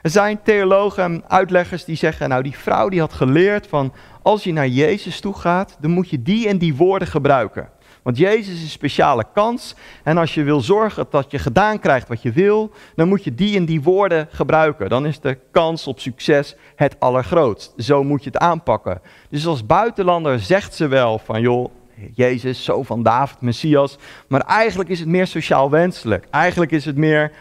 Er 0.02 0.11
zijn 0.11 0.43
theologen 0.43 1.05
en 1.05 1.25
uitleggers 1.28 1.85
die 1.85 1.97
zeggen, 1.97 2.28
nou 2.28 2.43
die 2.43 2.59
vrouw 2.59 2.88
die 2.88 3.00
had 3.00 3.12
geleerd 3.12 3.67
van 3.67 3.93
als 4.23 4.45
je 4.45 4.52
naar 4.52 4.69
Jezus 4.69 5.21
toe 5.21 5.35
gaat, 5.35 5.76
dan 5.81 5.90
moet 5.90 6.11
je 6.11 6.23
die 6.23 6.49
en 6.49 6.59
die 6.59 6.76
woorden 6.76 7.09
gebruiken. 7.09 7.69
Want 8.02 8.21
Jezus 8.21 8.55
is 8.55 8.62
een 8.62 8.69
speciale 8.69 9.25
kans. 9.35 9.75
En 10.05 10.19
als 10.19 10.35
je 10.35 10.43
wil 10.43 10.61
zorgen 10.61 11.07
dat 11.11 11.31
je 11.31 11.38
gedaan 11.38 11.78
krijgt 11.78 12.09
wat 12.09 12.23
je 12.23 12.33
wil, 12.33 12.71
dan 12.97 13.09
moet 13.09 13.25
je 13.25 13.35
die 13.35 13.57
en 13.57 13.64
die 13.64 13.83
woorden 13.83 14.28
gebruiken. 14.31 14.88
Dan 14.88 15.07
is 15.07 15.21
de 15.21 15.38
kans 15.50 15.87
op 15.87 16.00
succes 16.00 16.57
het 16.76 17.00
allergrootst. 17.00 17.73
Zo 17.76 18.05
moet 18.05 18.25
je 18.25 18.31
het 18.31 18.38
aanpakken. 18.38 19.00
Dus 19.31 19.47
als 19.47 19.67
buitenlander 19.67 20.40
zegt 20.40 20.75
ze 20.75 20.87
wel 20.87 21.19
van 21.19 21.40
joh, 21.40 21.71
Jezus, 22.14 22.64
zo 22.64 22.83
van 22.83 23.02
David, 23.02 23.40
Messias. 23.40 23.99
Maar 24.28 24.40
eigenlijk 24.40 24.88
is 24.88 24.99
het 24.99 25.09
meer 25.09 25.26
sociaal 25.26 25.71
wenselijk. 25.71 26.26
Eigenlijk 26.31 26.71
is 26.71 26.85
het 26.85 26.97
meer 26.97 27.33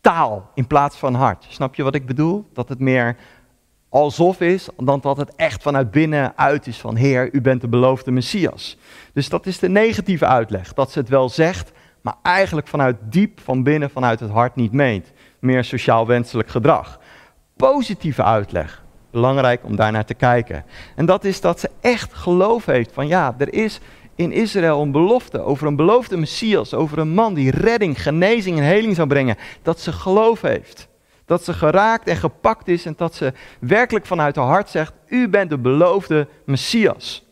taal 0.00 0.50
in 0.54 0.66
plaats 0.66 0.96
van 0.96 1.14
hart. 1.14 1.46
Snap 1.48 1.74
je 1.74 1.82
wat 1.82 1.94
ik 1.94 2.06
bedoel? 2.06 2.48
Dat 2.52 2.68
het 2.68 2.78
meer 2.78 3.16
alsof 3.88 4.40
is, 4.40 4.68
dan 4.76 5.00
dat 5.00 5.16
het 5.16 5.34
echt 5.36 5.62
vanuit 5.62 5.90
binnen 5.90 6.32
uit 6.36 6.66
is 6.66 6.78
van 6.78 6.96
Heer, 6.96 7.34
u 7.34 7.40
bent 7.40 7.60
de 7.60 7.68
beloofde 7.68 8.10
Messias. 8.10 8.78
Dus 9.12 9.28
dat 9.28 9.46
is 9.46 9.58
de 9.58 9.68
negatieve 9.68 10.26
uitleg, 10.26 10.72
dat 10.72 10.90
ze 10.90 10.98
het 10.98 11.08
wel 11.08 11.28
zegt, 11.28 11.72
maar 12.00 12.14
eigenlijk 12.22 12.68
vanuit 12.68 12.96
diep 13.00 13.40
van 13.40 13.62
binnen, 13.62 13.90
vanuit 13.90 14.20
het 14.20 14.30
hart 14.30 14.56
niet 14.56 14.72
meent. 14.72 15.12
Meer 15.38 15.64
sociaal 15.64 16.06
wenselijk 16.06 16.48
gedrag. 16.48 17.00
Positieve 17.56 18.22
uitleg, 18.22 18.84
belangrijk 19.10 19.64
om 19.64 19.76
daar 19.76 19.92
naar 19.92 20.04
te 20.04 20.14
kijken. 20.14 20.64
En 20.96 21.06
dat 21.06 21.24
is 21.24 21.40
dat 21.40 21.60
ze 21.60 21.70
echt 21.80 22.14
geloof 22.14 22.66
heeft 22.66 22.92
van 22.92 23.06
ja, 23.06 23.34
er 23.38 23.52
is 23.52 23.80
in 24.20 24.32
Israël 24.32 24.82
een 24.82 24.92
belofte 24.92 25.40
over 25.40 25.66
een 25.66 25.76
beloofde 25.76 26.16
Messias, 26.16 26.74
over 26.74 26.98
een 26.98 27.14
man 27.14 27.34
die 27.34 27.50
redding, 27.50 28.02
genezing 28.02 28.58
en 28.58 28.64
heling 28.64 28.94
zou 28.96 29.08
brengen. 29.08 29.36
Dat 29.62 29.80
ze 29.80 29.92
geloof 29.92 30.40
heeft. 30.40 30.88
Dat 31.24 31.44
ze 31.44 31.52
geraakt 31.52 32.08
en 32.08 32.16
gepakt 32.16 32.68
is 32.68 32.86
en 32.86 32.94
dat 32.96 33.14
ze 33.14 33.32
werkelijk 33.60 34.06
vanuit 34.06 34.36
haar 34.36 34.46
hart 34.46 34.68
zegt, 34.68 34.92
u 35.06 35.28
bent 35.28 35.50
de 35.50 35.58
beloofde 35.58 36.28
Messias. 36.44 37.24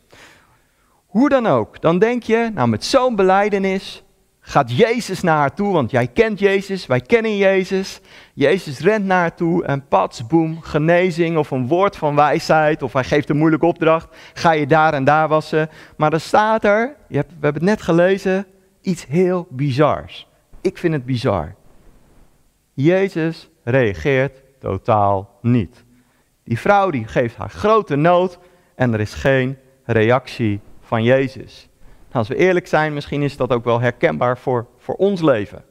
Hoe 1.05 1.29
dan 1.29 1.47
ook, 1.47 1.81
dan 1.81 1.99
denk 1.99 2.23
je, 2.23 2.51
nou 2.53 2.67
met 2.67 2.85
zo'n 2.85 3.15
beleidenis 3.15 4.03
gaat 4.49 4.77
Jezus 4.77 5.21
naar 5.21 5.37
haar 5.37 5.53
toe, 5.53 5.73
want 5.73 5.91
jij 5.91 6.07
kent 6.07 6.39
Jezus, 6.39 6.85
wij 6.85 7.01
kennen 7.01 7.37
Jezus. 7.37 7.99
Jezus 8.33 8.79
rent 8.79 9.05
naar 9.05 9.19
haar 9.19 9.35
toe 9.35 9.65
en 9.65 9.87
pats, 9.87 10.27
boem, 10.27 10.61
genezing 10.61 11.37
of 11.37 11.51
een 11.51 11.67
woord 11.67 11.95
van 11.95 12.15
wijsheid 12.15 12.81
of 12.81 12.93
hij 12.93 13.03
geeft 13.03 13.29
een 13.29 13.37
moeilijke 13.37 13.65
opdracht, 13.65 14.15
ga 14.33 14.51
je 14.51 14.67
daar 14.67 14.93
en 14.93 15.03
daar 15.03 15.27
wassen. 15.27 15.69
Maar 15.97 16.13
er 16.13 16.19
staat 16.19 16.63
er, 16.63 16.95
je 17.07 17.15
hebt, 17.15 17.29
we 17.29 17.37
hebben 17.41 17.61
het 17.61 17.71
net 17.71 17.81
gelezen, 17.81 18.45
iets 18.81 19.05
heel 19.05 19.47
bizars. 19.49 20.27
Ik 20.61 20.77
vind 20.77 20.93
het 20.93 21.05
bizar. 21.05 21.55
Jezus 22.73 23.49
reageert 23.63 24.41
totaal 24.59 25.37
niet. 25.41 25.83
Die 26.43 26.59
vrouw 26.59 26.89
die 26.89 27.07
geeft 27.07 27.35
haar 27.35 27.49
grote 27.49 27.95
nood 27.95 28.39
en 28.75 28.93
er 28.93 28.99
is 28.99 29.13
geen 29.13 29.57
reactie 29.83 30.59
van 30.81 31.03
Jezus. 31.03 31.68
Als 32.11 32.27
we 32.27 32.35
eerlijk 32.35 32.67
zijn, 32.67 32.93
misschien 32.93 33.21
is 33.21 33.37
dat 33.37 33.51
ook 33.51 33.63
wel 33.63 33.79
herkenbaar 33.79 34.37
voor, 34.37 34.67
voor 34.77 34.95
ons 34.95 35.21
leven. 35.21 35.63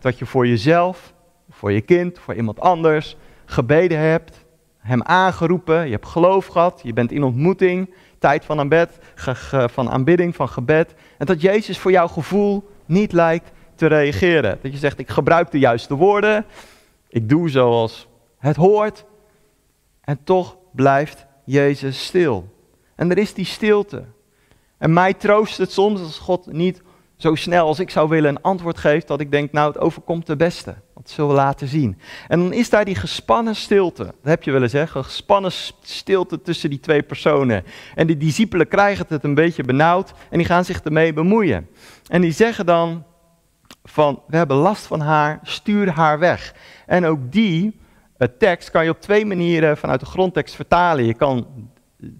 Dat 0.00 0.18
je 0.18 0.26
voor 0.26 0.46
jezelf, 0.46 1.14
voor 1.50 1.72
je 1.72 1.80
kind, 1.80 2.18
voor 2.18 2.34
iemand 2.34 2.60
anders 2.60 3.16
gebeden 3.44 3.98
hebt, 3.98 4.44
hem 4.78 5.02
aangeroepen, 5.02 5.84
je 5.84 5.90
hebt 5.90 6.06
geloof 6.06 6.46
gehad, 6.46 6.80
je 6.84 6.92
bent 6.92 7.12
in 7.12 7.22
ontmoeting, 7.22 7.94
tijd 8.18 8.44
van, 8.44 8.72
van 9.70 9.90
aanbidding, 9.90 10.36
van 10.36 10.48
gebed. 10.48 10.94
En 11.18 11.26
dat 11.26 11.40
Jezus 11.40 11.78
voor 11.78 11.90
jouw 11.90 12.08
gevoel 12.08 12.70
niet 12.86 13.12
lijkt 13.12 13.50
te 13.74 13.86
reageren. 13.86 14.58
Dat 14.62 14.72
je 14.72 14.78
zegt, 14.78 14.98
ik 14.98 15.08
gebruik 15.08 15.50
de 15.50 15.58
juiste 15.58 15.94
woorden, 15.94 16.44
ik 17.08 17.28
doe 17.28 17.48
zoals 17.48 18.08
het 18.38 18.56
hoort. 18.56 19.04
En 20.00 20.18
toch 20.24 20.56
blijft 20.72 21.26
Jezus 21.44 22.04
stil. 22.04 22.48
En 22.94 23.10
er 23.10 23.18
is 23.18 23.34
die 23.34 23.44
stilte. 23.44 24.04
En 24.80 24.92
mij 24.92 25.14
troost 25.14 25.58
het 25.58 25.72
soms 25.72 26.00
als 26.00 26.18
God 26.18 26.52
niet 26.52 26.82
zo 27.16 27.34
snel 27.34 27.66
als 27.66 27.78
ik 27.78 27.90
zou 27.90 28.08
willen 28.08 28.30
een 28.30 28.42
antwoord 28.42 28.78
geeft, 28.78 29.06
dat 29.06 29.20
ik 29.20 29.30
denk, 29.30 29.52
nou 29.52 29.68
het 29.72 29.78
overkomt 29.78 30.26
de 30.26 30.36
beste. 30.36 30.74
Dat 30.94 31.10
zullen 31.10 31.30
we 31.30 31.36
laten 31.36 31.68
zien. 31.68 31.98
En 32.28 32.38
dan 32.38 32.52
is 32.52 32.70
daar 32.70 32.84
die 32.84 32.94
gespannen 32.94 33.56
stilte. 33.56 34.04
Dat 34.04 34.14
heb 34.22 34.42
je 34.42 34.50
willen 34.50 34.70
zeggen, 34.70 35.04
gespannen 35.04 35.52
stilte 35.82 36.42
tussen 36.42 36.70
die 36.70 36.80
twee 36.80 37.02
personen. 37.02 37.64
En 37.94 38.06
die 38.06 38.16
discipelen 38.16 38.68
krijgen 38.68 39.06
het 39.08 39.24
een 39.24 39.34
beetje 39.34 39.62
benauwd 39.62 40.12
en 40.30 40.38
die 40.38 40.46
gaan 40.46 40.64
zich 40.64 40.80
ermee 40.80 41.12
bemoeien. 41.12 41.68
En 42.06 42.20
die 42.20 42.32
zeggen 42.32 42.66
dan 42.66 43.04
van, 43.84 44.22
we 44.26 44.36
hebben 44.36 44.56
last 44.56 44.86
van 44.86 45.00
haar, 45.00 45.40
stuur 45.42 45.90
haar 45.90 46.18
weg. 46.18 46.54
En 46.86 47.04
ook 47.04 47.32
die 47.32 47.80
tekst 48.38 48.70
kan 48.70 48.84
je 48.84 48.90
op 48.90 49.00
twee 49.00 49.26
manieren 49.26 49.76
vanuit 49.76 50.00
de 50.00 50.06
grondtekst 50.06 50.54
vertalen. 50.54 51.04
Je 51.04 51.14
kan 51.14 51.46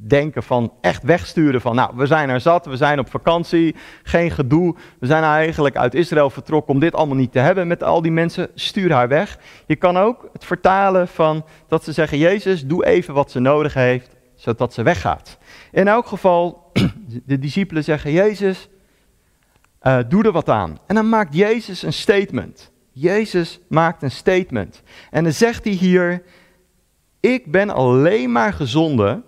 denken 0.06 0.42
van 0.42 0.72
echt 0.80 1.02
wegsturen 1.02 1.60
van, 1.60 1.74
nou, 1.74 1.90
we 1.96 2.06
zijn 2.06 2.28
er 2.28 2.40
zat, 2.40 2.66
we 2.66 2.76
zijn 2.76 2.98
op 2.98 3.10
vakantie, 3.10 3.76
geen 4.02 4.30
gedoe. 4.30 4.74
We 4.98 5.06
zijn 5.06 5.22
eigenlijk 5.22 5.76
uit 5.76 5.94
Israël 5.94 6.30
vertrokken 6.30 6.74
om 6.74 6.80
dit 6.80 6.94
allemaal 6.94 7.16
niet 7.16 7.32
te 7.32 7.38
hebben 7.38 7.66
met 7.66 7.82
al 7.82 8.02
die 8.02 8.12
mensen, 8.12 8.48
stuur 8.54 8.92
haar 8.92 9.08
weg. 9.08 9.38
Je 9.66 9.76
kan 9.76 9.96
ook 9.96 10.28
het 10.32 10.44
vertalen 10.44 11.08
van 11.08 11.44
dat 11.68 11.84
ze 11.84 11.92
zeggen, 11.92 12.18
Jezus, 12.18 12.66
doe 12.66 12.86
even 12.86 13.14
wat 13.14 13.30
ze 13.30 13.38
nodig 13.38 13.74
heeft, 13.74 14.16
zodat 14.34 14.74
ze 14.74 14.82
weggaat. 14.82 15.38
In 15.72 15.88
elk 15.88 16.06
geval, 16.06 16.70
de 17.26 17.38
discipelen 17.38 17.84
zeggen, 17.84 18.12
Jezus, 18.12 18.68
uh, 19.82 19.98
doe 20.08 20.24
er 20.24 20.32
wat 20.32 20.48
aan. 20.48 20.78
En 20.86 20.94
dan 20.94 21.08
maakt 21.08 21.34
Jezus 21.34 21.82
een 21.82 21.92
statement. 21.92 22.70
Jezus 22.92 23.60
maakt 23.68 24.02
een 24.02 24.10
statement. 24.10 24.82
En 25.10 25.24
dan 25.24 25.32
zegt 25.32 25.64
hij 25.64 25.72
hier, 25.72 26.22
ik 27.20 27.50
ben 27.50 27.70
alleen 27.70 28.32
maar 28.32 28.52
gezonden 28.52 29.24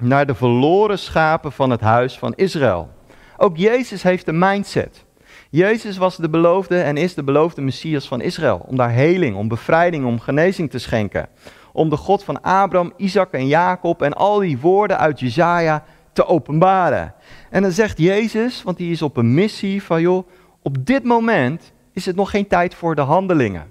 naar 0.00 0.26
de 0.26 0.34
verloren 0.34 0.98
schapen 0.98 1.52
van 1.52 1.70
het 1.70 1.80
huis 1.80 2.18
van 2.18 2.32
Israël. 2.34 2.88
Ook 3.36 3.56
Jezus 3.56 4.02
heeft 4.02 4.28
een 4.28 4.38
mindset. 4.38 5.04
Jezus 5.50 5.96
was 5.96 6.16
de 6.16 6.28
beloofde 6.28 6.80
en 6.80 6.96
is 6.96 7.14
de 7.14 7.22
beloofde 7.22 7.60
Messias 7.60 8.08
van 8.08 8.20
Israël. 8.20 8.64
Om 8.66 8.76
daar 8.76 8.90
heling, 8.90 9.36
om 9.36 9.48
bevrijding, 9.48 10.04
om 10.04 10.20
genezing 10.20 10.70
te 10.70 10.78
schenken. 10.78 11.28
Om 11.72 11.88
de 11.88 11.96
God 11.96 12.24
van 12.24 12.42
Abraham, 12.42 12.92
Isaac 12.96 13.32
en 13.32 13.46
Jacob 13.46 14.02
en 14.02 14.12
al 14.12 14.38
die 14.38 14.58
woorden 14.58 14.98
uit 14.98 15.20
Jezaja 15.20 15.84
te 16.12 16.26
openbaren. 16.26 17.14
En 17.50 17.62
dan 17.62 17.70
zegt 17.70 17.98
Jezus, 17.98 18.62
want 18.62 18.78
hij 18.78 18.86
is 18.86 19.02
op 19.02 19.16
een 19.16 19.34
missie 19.34 19.82
van 19.82 20.00
joh, 20.00 20.28
op 20.62 20.86
dit 20.86 21.04
moment 21.04 21.72
is 21.92 22.06
het 22.06 22.16
nog 22.16 22.30
geen 22.30 22.46
tijd 22.46 22.74
voor 22.74 22.94
de 22.94 23.00
handelingen 23.00 23.66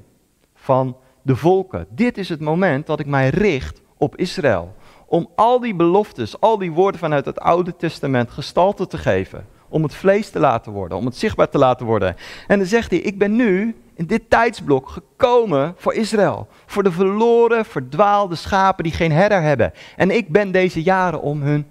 van 0.55 0.97
de 1.21 1.35
volken. 1.35 1.87
Dit 1.89 2.17
is 2.17 2.29
het 2.29 2.39
moment 2.39 2.85
dat 2.85 2.99
ik 2.99 3.05
mij 3.05 3.29
richt 3.29 3.81
op 3.97 4.15
Israël 4.15 4.75
om 5.09 5.29
al 5.35 5.59
die 5.59 5.75
beloftes, 5.75 6.39
al 6.39 6.57
die 6.57 6.71
woorden 6.71 6.99
vanuit 6.99 7.25
het 7.25 7.39
Oude 7.39 7.75
Testament 7.75 8.31
gestalte 8.31 8.87
te 8.87 8.97
geven. 8.97 9.45
Om 9.69 9.83
het 9.83 9.93
vlees 9.93 10.29
te 10.29 10.39
laten 10.39 10.71
worden, 10.71 10.97
om 10.97 11.05
het 11.05 11.17
zichtbaar 11.17 11.49
te 11.49 11.57
laten 11.57 11.85
worden. 11.85 12.15
En 12.47 12.57
dan 12.57 12.67
zegt 12.67 12.91
hij, 12.91 12.99
ik 12.99 13.17
ben 13.17 13.35
nu 13.35 13.75
in 13.93 14.05
dit 14.05 14.29
tijdsblok 14.29 14.89
gekomen 14.89 15.73
voor 15.77 15.93
Israël. 15.93 16.47
Voor 16.65 16.83
de 16.83 16.91
verloren, 16.91 17.65
verdwaalde 17.65 18.35
schapen 18.35 18.83
die 18.83 18.93
geen 18.93 19.11
herder 19.11 19.41
hebben. 19.41 19.73
En 19.95 20.11
ik 20.11 20.29
ben 20.29 20.51
deze 20.51 20.83
jaren 20.83 21.21
om 21.21 21.41
hun 21.41 21.67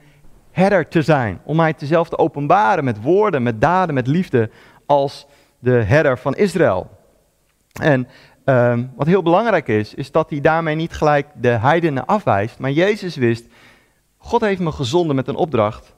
herder 0.50 0.88
te 0.88 1.02
zijn. 1.02 1.40
Om 1.44 1.56
mij 1.56 1.74
zelf 1.76 2.08
te 2.08 2.18
openbaren 2.18 2.84
met 2.84 3.02
woorden, 3.02 3.42
met 3.42 3.60
daden, 3.60 3.94
met 3.94 4.06
liefde 4.06 4.50
als 4.86 5.26
de 5.58 5.70
herder 5.70 6.18
van 6.18 6.34
Israël. 6.34 6.90
En 7.80 8.08
Ehm, 8.48 8.84
wat 8.96 9.06
heel 9.06 9.22
belangrijk 9.22 9.68
is, 9.68 9.94
is 9.94 10.10
dat 10.10 10.30
hij 10.30 10.40
daarmee 10.40 10.74
niet 10.74 10.92
gelijk 10.92 11.26
de 11.34 11.48
heidenen 11.48 12.06
afwijst. 12.06 12.58
Maar 12.58 12.70
Jezus 12.70 13.16
wist, 13.16 13.46
God 14.16 14.40
heeft 14.40 14.60
me 14.60 14.72
gezonden 14.72 15.16
met 15.16 15.28
een 15.28 15.36
opdracht 15.36 15.94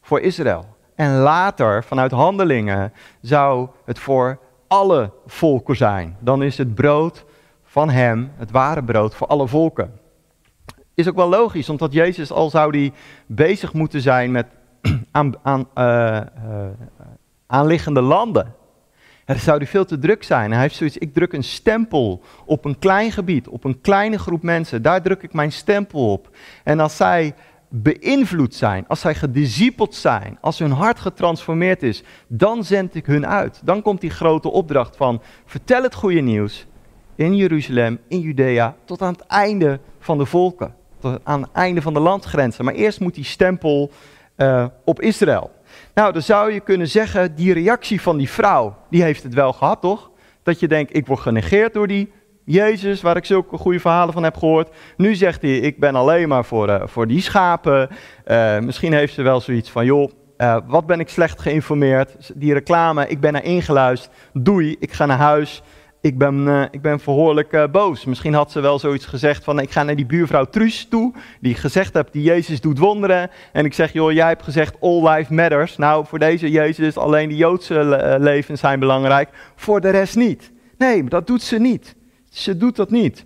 voor 0.00 0.20
Israël. 0.20 0.76
En 0.94 1.16
later, 1.16 1.84
vanuit 1.84 2.10
handelingen, 2.10 2.92
zou 3.20 3.68
het 3.84 3.98
voor 3.98 4.38
alle 4.66 5.10
volken 5.26 5.76
zijn. 5.76 6.16
Dan 6.20 6.42
is 6.42 6.58
het 6.58 6.74
brood 6.74 7.24
van 7.64 7.90
hem, 7.90 8.32
het 8.36 8.50
ware 8.50 8.84
brood 8.84 9.14
voor 9.14 9.26
alle 9.26 9.48
volken. 9.48 9.98
Is 10.94 11.08
ook 11.08 11.16
wel 11.16 11.28
logisch, 11.28 11.68
omdat 11.68 11.92
Jezus 11.92 12.32
al 12.32 12.50
zou 12.50 12.72
die 12.72 12.92
bezig 13.26 13.72
moeten 13.72 14.00
zijn 14.00 14.30
met 14.30 14.46
aan, 15.10 15.34
aan, 15.42 15.68
uh, 15.78 16.20
uh, 16.48 16.66
aanliggende 17.46 18.00
landen. 18.00 18.54
Er 19.26 19.38
zou 19.38 19.56
hij 19.56 19.66
veel 19.66 19.84
te 19.84 19.98
druk 19.98 20.22
zijn. 20.22 20.52
Hij 20.52 20.60
heeft 20.60 20.74
zoiets, 20.74 20.98
ik 20.98 21.14
druk 21.14 21.32
een 21.32 21.44
stempel 21.44 22.22
op 22.44 22.64
een 22.64 22.78
klein 22.78 23.12
gebied, 23.12 23.48
op 23.48 23.64
een 23.64 23.80
kleine 23.80 24.18
groep 24.18 24.42
mensen. 24.42 24.82
Daar 24.82 25.02
druk 25.02 25.22
ik 25.22 25.32
mijn 25.32 25.52
stempel 25.52 26.12
op. 26.12 26.36
En 26.64 26.80
als 26.80 26.96
zij 26.96 27.34
beïnvloed 27.68 28.54
zijn, 28.54 28.84
als 28.88 29.00
zij 29.00 29.14
gediscipeld 29.14 29.94
zijn, 29.94 30.38
als 30.40 30.58
hun 30.58 30.70
hart 30.70 30.98
getransformeerd 30.98 31.82
is, 31.82 32.02
dan 32.26 32.64
zend 32.64 32.94
ik 32.94 33.06
hun 33.06 33.26
uit. 33.26 33.60
Dan 33.64 33.82
komt 33.82 34.00
die 34.00 34.10
grote 34.10 34.50
opdracht 34.50 34.96
van, 34.96 35.22
vertel 35.44 35.82
het 35.82 35.94
goede 35.94 36.20
nieuws 36.20 36.66
in 37.14 37.36
Jeruzalem, 37.36 37.98
in 38.08 38.20
Judea, 38.20 38.76
tot 38.84 39.02
aan 39.02 39.12
het 39.12 39.26
einde 39.26 39.80
van 39.98 40.18
de 40.18 40.26
volken. 40.26 40.74
Tot 40.98 41.20
aan 41.22 41.42
het 41.42 41.52
einde 41.52 41.82
van 41.82 41.94
de 41.94 42.00
landgrenzen. 42.00 42.64
Maar 42.64 42.74
eerst 42.74 43.00
moet 43.00 43.14
die 43.14 43.24
stempel 43.24 43.90
uh, 44.36 44.66
op 44.84 45.00
Israël. 45.00 45.55
Nou, 45.94 46.12
dan 46.12 46.22
zou 46.22 46.52
je 46.52 46.60
kunnen 46.60 46.88
zeggen, 46.88 47.34
die 47.34 47.52
reactie 47.52 48.00
van 48.00 48.16
die 48.16 48.30
vrouw, 48.30 48.76
die 48.90 49.02
heeft 49.02 49.22
het 49.22 49.34
wel 49.34 49.52
gehad, 49.52 49.80
toch? 49.80 50.10
Dat 50.42 50.60
je 50.60 50.68
denkt, 50.68 50.96
ik 50.96 51.06
word 51.06 51.20
genegeerd 51.20 51.72
door 51.72 51.86
die 51.86 52.12
Jezus, 52.44 53.02
waar 53.02 53.16
ik 53.16 53.24
zulke 53.24 53.56
goede 53.56 53.80
verhalen 53.80 54.14
van 54.14 54.22
heb 54.22 54.36
gehoord. 54.36 54.68
Nu 54.96 55.14
zegt 55.14 55.42
hij, 55.42 55.58
ik 55.58 55.80
ben 55.80 55.94
alleen 55.94 56.28
maar 56.28 56.44
voor, 56.44 56.68
uh, 56.68 56.82
voor 56.84 57.06
die 57.06 57.20
schapen. 57.20 57.88
Uh, 58.26 58.58
misschien 58.58 58.92
heeft 58.92 59.14
ze 59.14 59.22
wel 59.22 59.40
zoiets 59.40 59.70
van, 59.70 59.84
joh, 59.84 60.10
uh, 60.38 60.56
wat 60.66 60.86
ben 60.86 61.00
ik 61.00 61.08
slecht 61.08 61.40
geïnformeerd. 61.40 62.32
Die 62.34 62.52
reclame, 62.52 63.08
ik 63.08 63.20
ben 63.20 63.34
er 63.34 63.44
ingeluisterd. 63.44 64.14
Doei, 64.32 64.76
ik 64.78 64.92
ga 64.92 65.06
naar 65.06 65.18
huis. 65.18 65.62
Ik 66.00 66.18
ben, 66.18 66.46
uh, 66.46 66.62
ik 66.70 66.82
ben 66.82 67.00
verhoorlijk 67.00 67.52
uh, 67.52 67.64
boos. 67.70 68.04
Misschien 68.04 68.34
had 68.34 68.52
ze 68.52 68.60
wel 68.60 68.78
zoiets 68.78 69.06
gezegd 69.06 69.44
van, 69.44 69.58
ik 69.58 69.70
ga 69.70 69.82
naar 69.82 69.96
die 69.96 70.06
buurvrouw 70.06 70.44
Truus 70.44 70.86
toe, 70.90 71.12
die 71.40 71.54
gezegd 71.54 71.94
heeft, 71.94 72.12
die 72.12 72.22
Jezus 72.22 72.60
doet 72.60 72.78
wonderen. 72.78 73.30
En 73.52 73.64
ik 73.64 73.74
zeg, 73.74 73.92
joh, 73.92 74.12
jij 74.12 74.28
hebt 74.28 74.42
gezegd, 74.42 74.76
all 74.80 75.08
life 75.08 75.34
matters. 75.34 75.76
Nou, 75.76 76.06
voor 76.06 76.18
deze 76.18 76.50
Jezus, 76.50 76.96
alleen 76.96 77.28
de 77.28 77.36
Joodse 77.36 77.74
le 77.84 78.16
levens 78.20 78.60
zijn 78.60 78.78
belangrijk, 78.78 79.28
voor 79.56 79.80
de 79.80 79.90
rest 79.90 80.16
niet. 80.16 80.50
Nee, 80.78 81.04
dat 81.04 81.26
doet 81.26 81.42
ze 81.42 81.58
niet. 81.58 81.94
Ze 82.30 82.56
doet 82.56 82.76
dat 82.76 82.90
niet. 82.90 83.24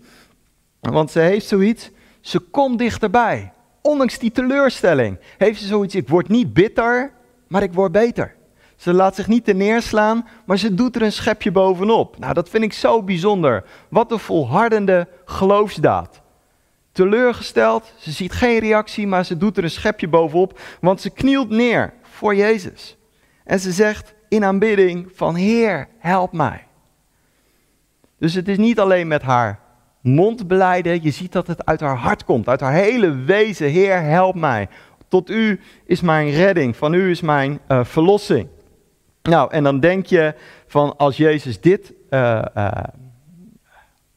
Want 0.81 1.11
ze 1.11 1.21
heeft 1.21 1.47
zoiets, 1.47 1.91
ze 2.21 2.39
komt 2.39 2.79
dichterbij. 2.79 3.53
Ondanks 3.83 4.19
die 4.19 4.33
teleurstelling 4.33 5.19
heeft 5.39 5.61
ze 5.61 5.67
zoiets, 5.67 5.95
ik 5.95 6.09
word 6.09 6.29
niet 6.29 6.53
bitter, 6.53 7.13
maar 7.49 7.63
ik 7.63 7.73
word 7.73 7.93
beter. 7.93 8.35
Ze 8.81 8.93
laat 8.93 9.15
zich 9.15 9.27
niet 9.27 9.45
te 9.45 9.53
neerslaan, 9.53 10.29
maar 10.45 10.59
ze 10.59 10.75
doet 10.75 10.97
er 10.97 11.03
een 11.03 11.13
schepje 11.13 11.51
bovenop. 11.51 12.19
Nou, 12.19 12.35
dat 12.35 12.49
vind 12.49 12.65
ik 12.65 12.73
zo 12.73 13.03
bijzonder. 13.03 13.65
Wat 13.89 14.13
een 14.13 14.19
volhardende 14.19 15.09
geloofsdaad. 15.25 16.21
Teleurgesteld, 16.93 17.93
ze 17.99 18.11
ziet 18.11 18.33
geen 18.33 18.59
reactie, 18.59 19.07
maar 19.07 19.25
ze 19.25 19.37
doet 19.37 19.57
er 19.57 19.65
een 19.65 19.71
schepje 19.71 20.09
bovenop, 20.09 20.59
want 20.81 21.01
ze 21.01 21.11
knielt 21.11 21.49
neer 21.49 21.93
voor 22.03 22.35
Jezus. 22.35 22.97
En 23.45 23.61
ze 23.61 23.73
zegt 23.73 24.15
in 24.29 24.45
aanbidding 24.45 25.11
van 25.15 25.35
Heer, 25.35 25.89
help 25.99 26.33
mij. 26.33 26.67
Dus 28.19 28.35
het 28.35 28.49
is 28.49 28.59
niet 28.59 28.81
alleen 28.81 29.09
met 29.09 29.23
haar 29.23 29.61
mond 30.01 30.49
beleiden, 30.49 31.03
je 31.03 31.11
ziet 31.11 31.33
dat 31.33 31.47
het 31.47 31.65
uit 31.65 31.81
haar 31.81 31.97
hart 31.97 32.25
komt, 32.25 32.49
uit 32.49 32.61
haar 32.61 32.73
hele 32.73 33.15
wezen. 33.15 33.69
Heer, 33.69 34.03
help 34.03 34.35
mij. 34.35 34.69
Tot 35.09 35.31
u 35.31 35.61
is 35.87 36.01
mijn 36.01 36.31
redding, 36.31 36.77
van 36.77 36.93
u 36.93 37.11
is 37.11 37.21
mijn 37.21 37.61
uh, 37.69 37.85
verlossing. 37.85 38.49
Nou, 39.23 39.53
en 39.53 39.63
dan 39.65 39.81
denk 39.81 40.07
je 40.07 40.35
van 40.67 40.97
als 40.97 41.17
Jezus 41.17 41.61
dit 41.61 41.93
uh, 42.11 42.43
uh, 42.57 42.71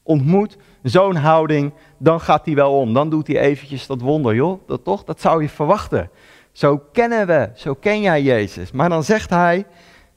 ontmoet, 0.04 0.58
zo'n 0.84 1.16
houding, 1.16 1.74
dan 1.98 2.20
gaat 2.20 2.46
hij 2.46 2.56
wel 2.56 2.80
om. 2.80 2.94
Dan 2.94 3.10
doet 3.10 3.28
hij 3.28 3.40
eventjes 3.40 3.88
dat 3.88 4.02
wonder, 4.02 4.36
joh. 4.36 4.68
Dat 4.68 4.84
toch? 4.84 5.04
Dat 5.04 5.22
zou 5.22 5.42
je 5.42 5.50
verwachten. 5.50 6.10
Zo 6.52 6.78
kennen 6.92 7.28
we, 7.28 7.50
zo 7.56 7.74
ken 7.74 8.02
jij 8.02 8.22
Jezus. 8.22 8.72
Maar 8.72 8.90
dan 8.90 9.04
zegt 9.04 9.30
hij 9.30 9.66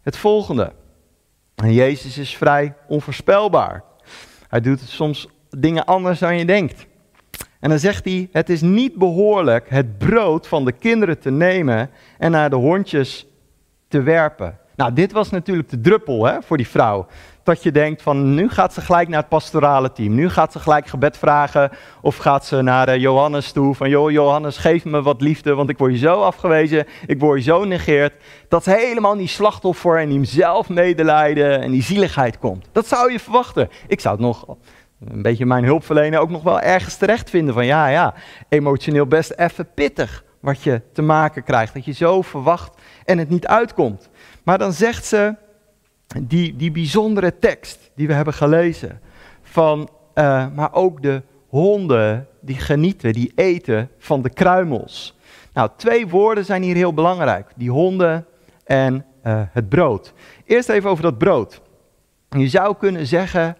het 0.02 0.16
volgende. 0.16 0.73
En 1.55 1.73
Jezus 1.73 2.19
is 2.19 2.37
vrij 2.37 2.75
onvoorspelbaar. 2.88 3.85
Hij 4.49 4.61
doet 4.61 4.81
soms 4.81 5.28
dingen 5.50 5.85
anders 5.85 6.19
dan 6.19 6.38
je 6.38 6.45
denkt. 6.45 6.87
En 7.61 7.69
dan 7.69 7.78
zegt 7.78 8.05
hij: 8.05 8.28
Het 8.33 8.50
is 8.50 8.61
niet 8.61 8.95
behoorlijk 8.95 9.71
het 9.71 9.99
brood 9.99 10.47
van 10.47 10.64
de 10.64 10.73
kinderen 10.73 11.19
te 11.19 11.31
nemen 11.31 11.90
en 12.19 12.31
naar 12.31 12.50
de 12.50 12.57
hondjes 12.57 13.26
te 13.88 14.02
werpen. 14.02 14.59
Nou, 14.76 14.92
dit 14.92 15.12
was 15.12 15.30
natuurlijk 15.30 15.68
de 15.68 15.80
druppel 15.80 16.26
hè, 16.26 16.42
voor 16.42 16.56
die 16.56 16.68
vrouw. 16.68 17.06
Dat 17.42 17.62
je 17.62 17.73
denkt 17.73 18.02
van 18.02 18.35
nu 18.35 18.49
gaat 18.49 18.75
ze 18.75 18.80
gelijk 18.80 19.09
naar 19.09 19.21
het 19.21 19.28
pastorale 19.28 19.92
team. 19.92 20.14
Nu 20.14 20.30
gaat 20.30 20.52
ze 20.52 20.59
gelijk 20.59 20.87
gebed 20.87 21.18
vragen. 21.18 21.71
Of 22.00 22.16
gaat 22.16 22.47
ze 22.47 22.62
naar 22.62 22.88
uh, 22.88 22.97
Johannes 22.97 23.52
toe. 23.52 23.75
Van 23.75 23.88
joh 23.88 24.11
Johannes 24.11 24.56
geef 24.56 24.85
me 24.85 25.02
wat 25.02 25.21
liefde. 25.21 25.54
Want 25.54 25.68
ik 25.68 25.78
word 25.78 25.92
je 25.92 25.99
zo 25.99 26.23
afgewezen. 26.23 26.87
Ik 27.06 27.21
word 27.21 27.38
je 27.38 27.50
zo 27.50 27.64
negeerd. 27.64 28.12
Dat 28.49 28.64
ze 28.64 28.71
helemaal 28.71 29.16
die 29.16 29.28
slachtoffer 29.28 29.99
en 29.99 30.09
die 30.09 30.25
zelf 30.25 30.68
medelijden 30.68 31.61
en 31.61 31.71
die 31.71 31.83
zieligheid 31.83 32.38
komt. 32.38 32.68
Dat 32.73 32.87
zou 32.87 33.12
je 33.12 33.21
verwachten. 33.21 33.68
Ik 33.87 34.00
zou 34.00 34.14
het 34.14 34.25
nog 34.25 34.56
een 35.09 35.23
beetje 35.23 35.47
mijn 35.47 35.64
hulpverlener 35.64 36.21
ook 36.21 36.30
nog 36.30 36.42
wel 36.42 36.61
ergens 36.61 36.97
terecht 36.97 37.30
vinden. 37.30 37.54
Van 37.54 37.66
ja 37.66 37.88
ja, 37.88 38.14
emotioneel 38.49 39.06
best 39.06 39.30
even 39.30 39.68
pittig 39.75 40.25
wat 40.40 40.62
je 40.62 40.81
te 40.93 41.02
maken 41.02 41.45
krijgt. 41.45 41.75
Dat 41.75 41.85
je 41.85 41.93
zo 41.93 42.23
verwacht 42.23 42.80
en 43.04 43.19
het 43.19 43.28
niet 43.28 43.47
uitkomt. 43.47 44.10
Maar 44.43 44.58
dan 44.58 44.73
zegt 44.73 45.04
ze 45.04 45.34
die, 46.23 46.56
die 46.56 46.71
bijzondere 46.71 47.39
tekst 47.39 47.91
die 47.95 48.06
we 48.06 48.13
hebben 48.13 48.34
gelezen. 48.34 49.00
Van, 49.43 49.89
uh, 50.15 50.47
maar 50.54 50.73
ook 50.73 51.02
de 51.02 51.23
honden 51.49 52.28
die 52.41 52.56
genieten, 52.56 53.13
die 53.13 53.32
eten 53.34 53.91
van 53.99 54.23
de 54.23 54.30
kruimels. 54.30 55.17
Nou, 55.52 55.71
twee 55.76 56.08
woorden 56.08 56.45
zijn 56.45 56.63
hier 56.63 56.75
heel 56.75 56.95
belangrijk. 56.95 57.52
Die 57.56 57.71
honden 57.71 58.26
en 58.65 59.04
uh, 59.26 59.43
het 59.50 59.69
brood. 59.69 60.13
Eerst 60.45 60.69
even 60.69 60.91
over 60.91 61.02
dat 61.02 61.19
brood. 61.19 61.60
Je 62.28 62.49
zou 62.49 62.76
kunnen 62.76 63.06
zeggen, 63.06 63.56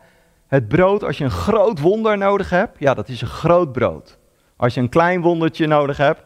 het 0.47 0.69
brood, 0.69 1.05
als 1.05 1.19
je 1.19 1.25
een 1.25 1.31
groot 1.31 1.81
wonder 1.81 2.19
nodig 2.19 2.51
hebt, 2.51 2.79
ja, 2.79 2.95
dat 2.95 3.09
is 3.09 3.21
een 3.21 3.27
groot 3.29 3.73
brood. 3.73 4.19
Als 4.57 4.75
je 4.75 4.81
een 4.81 4.89
klein 4.89 5.21
wondertje 5.21 5.67
nodig 5.67 5.97
hebt, 5.97 6.23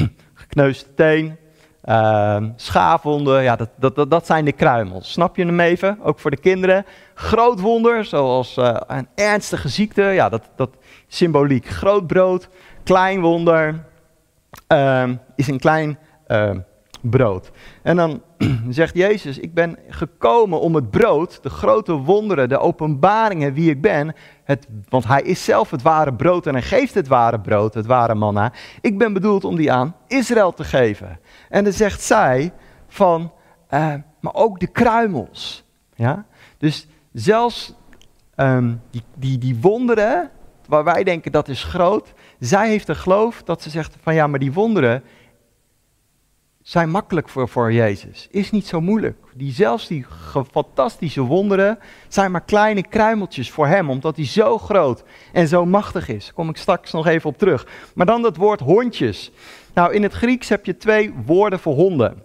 gekneusde 0.34 0.94
teen, 0.94 1.36
uh, 1.84 2.44
schaafwonden, 2.56 3.42
ja, 3.42 3.56
dat, 3.56 3.68
dat, 3.76 3.94
dat, 3.94 4.10
dat, 4.10 4.26
zijn 4.26 4.44
de 4.44 4.52
kruimels. 4.52 5.12
Snap 5.12 5.36
je 5.36 5.44
hem 5.44 5.60
even? 5.60 5.98
Ook 6.02 6.18
voor 6.18 6.30
de 6.30 6.36
kinderen. 6.36 6.84
Groot 7.14 7.60
wonder, 7.60 8.04
zoals 8.04 8.56
uh, 8.56 8.76
een 8.86 9.08
ernstige 9.14 9.68
ziekte, 9.68 10.02
ja, 10.02 10.28
dat, 10.28 10.50
dat 10.56 10.70
symboliek. 11.08 11.66
Groot 11.66 12.06
brood, 12.06 12.48
klein 12.84 13.20
wonder, 13.20 13.84
uh, 14.68 15.08
is 15.36 15.48
een 15.48 15.58
klein 15.58 15.98
ehm, 16.26 16.58
brood. 17.02 17.50
En 17.82 17.96
dan 17.96 18.22
zegt 18.68 18.94
Jezus, 18.94 19.38
ik 19.38 19.54
ben 19.54 19.78
gekomen 19.88 20.60
om 20.60 20.74
het 20.74 20.90
brood, 20.90 21.42
de 21.42 21.50
grote 21.50 21.92
wonderen, 21.92 22.48
de 22.48 22.58
openbaringen 22.58 23.52
wie 23.52 23.70
ik 23.70 23.80
ben, 23.80 24.14
het, 24.44 24.66
want 24.88 25.06
hij 25.06 25.22
is 25.22 25.44
zelf 25.44 25.70
het 25.70 25.82
ware 25.82 26.14
brood 26.14 26.46
en 26.46 26.52
hij 26.52 26.62
geeft 26.62 26.94
het 26.94 27.08
ware 27.08 27.40
brood, 27.40 27.74
het 27.74 27.86
ware 27.86 28.14
manna. 28.14 28.52
Ik 28.80 28.98
ben 28.98 29.12
bedoeld 29.12 29.44
om 29.44 29.56
die 29.56 29.72
aan 29.72 29.94
Israël 30.06 30.52
te 30.52 30.64
geven. 30.64 31.20
En 31.48 31.64
dan 31.64 31.72
zegt 31.72 32.02
zij 32.02 32.52
van, 32.88 33.32
uh, 33.70 33.94
maar 34.20 34.34
ook 34.34 34.60
de 34.60 34.66
kruimels. 34.66 35.64
Ja? 35.94 36.24
Dus 36.58 36.86
zelfs 37.12 37.74
um, 38.36 38.80
die, 38.90 39.02
die, 39.14 39.38
die 39.38 39.56
wonderen, 39.60 40.30
waar 40.66 40.84
wij 40.84 41.04
denken 41.04 41.32
dat 41.32 41.48
is 41.48 41.64
groot, 41.64 42.12
zij 42.38 42.68
heeft 42.68 42.88
een 42.88 42.96
geloof 42.96 43.42
dat 43.42 43.62
ze 43.62 43.70
zegt 43.70 43.96
van 44.02 44.14
ja, 44.14 44.26
maar 44.26 44.38
die 44.38 44.52
wonderen, 44.52 45.02
zijn 46.62 46.90
makkelijk 46.90 47.28
voor, 47.28 47.48
voor 47.48 47.72
Jezus. 47.72 48.28
Is 48.30 48.50
niet 48.50 48.66
zo 48.66 48.80
moeilijk. 48.80 49.18
Die, 49.34 49.52
zelfs 49.52 49.86
die 49.86 50.06
fantastische 50.50 51.20
wonderen 51.20 51.78
zijn 52.08 52.30
maar 52.30 52.44
kleine 52.44 52.88
kruimeltjes 52.88 53.50
voor 53.50 53.66
hem, 53.66 53.90
omdat 53.90 54.16
hij 54.16 54.26
zo 54.26 54.58
groot 54.58 55.04
en 55.32 55.48
zo 55.48 55.66
machtig 55.66 56.08
is. 56.08 56.24
Daar 56.24 56.34
kom 56.34 56.48
ik 56.48 56.56
straks 56.56 56.92
nog 56.92 57.06
even 57.06 57.30
op 57.30 57.38
terug. 57.38 57.66
Maar 57.94 58.06
dan 58.06 58.22
dat 58.22 58.36
woord 58.36 58.60
hondjes. 58.60 59.30
Nou, 59.74 59.94
in 59.94 60.02
het 60.02 60.12
Grieks 60.12 60.48
heb 60.48 60.66
je 60.66 60.76
twee 60.76 61.14
woorden 61.26 61.58
voor 61.58 61.74
honden. 61.74 62.22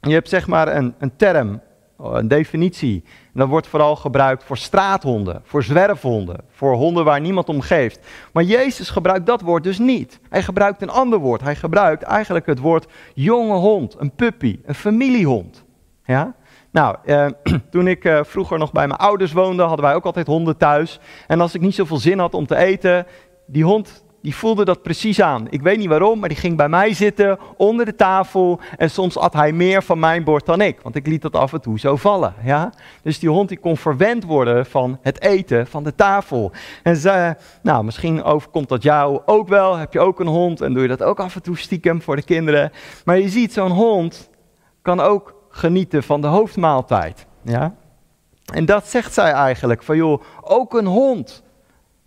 Je 0.00 0.12
hebt 0.12 0.28
zeg 0.28 0.46
maar 0.46 0.76
een, 0.76 0.94
een 0.98 1.16
term, 1.16 1.60
een 1.98 2.28
definitie. 2.28 3.04
En 3.34 3.40
dat 3.40 3.48
wordt 3.48 3.66
vooral 3.66 3.96
gebruikt 3.96 4.44
voor 4.44 4.56
straathonden, 4.56 5.40
voor 5.44 5.62
zwerfhonden, 5.62 6.40
voor 6.50 6.74
honden 6.74 7.04
waar 7.04 7.20
niemand 7.20 7.48
om 7.48 7.60
geeft. 7.60 8.06
Maar 8.32 8.42
Jezus 8.42 8.90
gebruikt 8.90 9.26
dat 9.26 9.40
woord 9.40 9.62
dus 9.62 9.78
niet. 9.78 10.20
Hij 10.28 10.42
gebruikt 10.42 10.82
een 10.82 10.90
ander 10.90 11.18
woord. 11.18 11.40
Hij 11.40 11.56
gebruikt 11.56 12.02
eigenlijk 12.02 12.46
het 12.46 12.58
woord 12.58 12.86
jonge 13.14 13.56
hond, 13.56 13.96
een 13.98 14.14
puppy, 14.14 14.60
een 14.64 14.74
familiehond. 14.74 15.64
Ja? 16.04 16.34
Nou, 16.70 16.96
eh, 17.04 17.26
toen 17.70 17.88
ik 17.88 18.04
eh, 18.04 18.20
vroeger 18.22 18.58
nog 18.58 18.72
bij 18.72 18.86
mijn 18.86 19.00
ouders 19.00 19.32
woonde, 19.32 19.62
hadden 19.62 19.84
wij 19.84 19.94
ook 19.94 20.04
altijd 20.04 20.26
honden 20.26 20.56
thuis. 20.56 21.00
En 21.26 21.40
als 21.40 21.54
ik 21.54 21.60
niet 21.60 21.74
zoveel 21.74 21.96
zin 21.98 22.18
had 22.18 22.34
om 22.34 22.46
te 22.46 22.56
eten, 22.56 23.06
die 23.46 23.64
hond 23.64 24.03
die 24.24 24.34
voelde 24.34 24.64
dat 24.64 24.82
precies 24.82 25.20
aan. 25.20 25.46
Ik 25.50 25.62
weet 25.62 25.78
niet 25.78 25.88
waarom, 25.88 26.18
maar 26.18 26.28
die 26.28 26.38
ging 26.38 26.56
bij 26.56 26.68
mij 26.68 26.94
zitten 26.94 27.38
onder 27.56 27.84
de 27.84 27.94
tafel 27.94 28.60
en 28.76 28.90
soms 28.90 29.18
at 29.18 29.32
hij 29.32 29.52
meer 29.52 29.82
van 29.82 29.98
mijn 29.98 30.24
bord 30.24 30.46
dan 30.46 30.60
ik, 30.60 30.80
want 30.82 30.94
ik 30.94 31.06
liet 31.06 31.22
dat 31.22 31.36
af 31.36 31.52
en 31.52 31.60
toe 31.60 31.78
zo 31.78 31.96
vallen. 31.96 32.34
Ja? 32.44 32.72
Dus 33.02 33.18
die 33.18 33.28
hond 33.28 33.48
die 33.48 33.58
kon 33.58 33.76
verwend 33.76 34.24
worden 34.24 34.66
van 34.66 34.98
het 35.02 35.22
eten 35.22 35.66
van 35.66 35.84
de 35.84 35.94
tafel. 35.94 36.52
En 36.82 36.96
ze, 36.96 37.36
nou, 37.62 37.84
misschien 37.84 38.22
overkomt 38.22 38.68
dat 38.68 38.82
jou 38.82 39.20
ook 39.26 39.48
wel. 39.48 39.76
Heb 39.76 39.92
je 39.92 40.00
ook 40.00 40.20
een 40.20 40.26
hond 40.26 40.60
en 40.60 40.72
doe 40.72 40.82
je 40.82 40.88
dat 40.88 41.02
ook 41.02 41.20
af 41.20 41.34
en 41.34 41.42
toe 41.42 41.58
stiekem 41.58 42.02
voor 42.02 42.16
de 42.16 42.22
kinderen. 42.22 42.72
Maar 43.04 43.18
je 43.18 43.28
ziet, 43.28 43.52
zo'n 43.52 43.70
hond 43.70 44.30
kan 44.82 45.00
ook 45.00 45.34
genieten 45.48 46.02
van 46.02 46.20
de 46.20 46.26
hoofdmaaltijd. 46.26 47.26
Ja? 47.42 47.74
En 48.52 48.64
dat 48.64 48.86
zegt 48.86 49.14
zij 49.14 49.32
eigenlijk, 49.32 49.82
van 49.82 49.96
joh, 49.96 50.22
ook 50.42 50.74
een 50.74 50.86
hond 50.86 51.43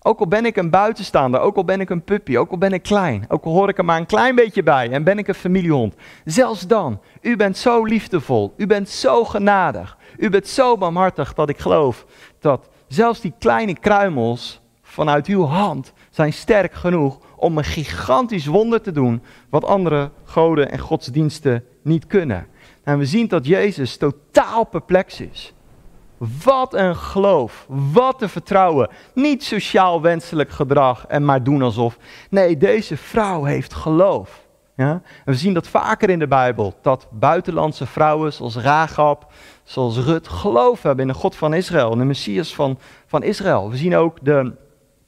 ook 0.07 0.19
al 0.19 0.27
ben 0.27 0.45
ik 0.45 0.57
een 0.57 0.69
buitenstaander, 0.69 1.39
ook 1.39 1.55
al 1.55 1.65
ben 1.65 1.79
ik 1.79 1.89
een 1.89 2.03
puppy, 2.03 2.37
ook 2.37 2.51
al 2.51 2.57
ben 2.57 2.71
ik 2.71 2.81
klein, 2.81 3.25
ook 3.27 3.43
al 3.43 3.51
hoor 3.51 3.69
ik 3.69 3.77
er 3.77 3.85
maar 3.85 3.97
een 3.97 4.05
klein 4.05 4.35
beetje 4.35 4.63
bij 4.63 4.91
en 4.91 5.03
ben 5.03 5.17
ik 5.17 5.27
een 5.27 5.33
familiehond. 5.33 5.95
Zelfs 6.25 6.67
dan, 6.67 6.99
u 7.21 7.35
bent 7.35 7.57
zo 7.57 7.83
liefdevol, 7.83 8.53
u 8.57 8.67
bent 8.67 8.89
zo 8.89 9.25
genadig, 9.25 9.97
u 10.17 10.29
bent 10.29 10.47
zo 10.47 10.77
barmhartig 10.77 11.33
dat 11.33 11.49
ik 11.49 11.57
geloof 11.57 12.05
dat 12.39 12.69
zelfs 12.87 13.21
die 13.21 13.33
kleine 13.39 13.79
kruimels 13.79 14.61
vanuit 14.81 15.27
uw 15.27 15.43
hand 15.43 15.93
zijn 16.09 16.33
sterk 16.33 16.73
genoeg 16.73 17.19
om 17.35 17.57
een 17.57 17.63
gigantisch 17.63 18.45
wonder 18.45 18.81
te 18.81 18.91
doen 18.91 19.21
wat 19.49 19.65
andere 19.65 20.11
goden 20.23 20.71
en 20.71 20.79
godsdiensten 20.79 21.63
niet 21.81 22.07
kunnen. 22.07 22.47
En 22.83 22.97
we 22.97 23.05
zien 23.05 23.27
dat 23.27 23.45
Jezus 23.45 23.97
totaal 23.97 24.63
perplex 24.65 25.21
is. 25.21 25.53
Wat 26.43 26.73
een 26.73 26.95
geloof, 26.95 27.65
wat 27.91 28.21
een 28.21 28.29
vertrouwen. 28.29 28.89
Niet 29.13 29.43
sociaal 29.43 30.01
wenselijk 30.01 30.49
gedrag 30.49 31.05
en 31.07 31.25
maar 31.25 31.43
doen 31.43 31.61
alsof. 31.61 31.97
Nee, 32.29 32.57
deze 32.57 32.97
vrouw 32.97 33.43
heeft 33.43 33.73
geloof. 33.73 34.45
Ja? 34.75 34.91
En 34.91 35.01
we 35.25 35.35
zien 35.35 35.53
dat 35.53 35.67
vaker 35.67 36.09
in 36.09 36.19
de 36.19 36.27
Bijbel, 36.27 36.73
dat 36.81 37.07
buitenlandse 37.11 37.85
vrouwen 37.85 38.33
zoals 38.33 38.55
Rahab, 38.55 39.31
zoals 39.63 39.97
Rut, 39.97 40.27
geloof 40.27 40.81
hebben 40.81 41.07
in 41.07 41.13
de 41.13 41.19
God 41.19 41.35
van 41.35 41.53
Israël, 41.53 41.91
in 41.91 41.97
de 41.97 42.03
Messias 42.03 42.55
van, 42.55 42.79
van 43.05 43.23
Israël. 43.23 43.69
We 43.69 43.77
zien 43.77 43.95
ook 43.95 44.17
de, 44.21 44.53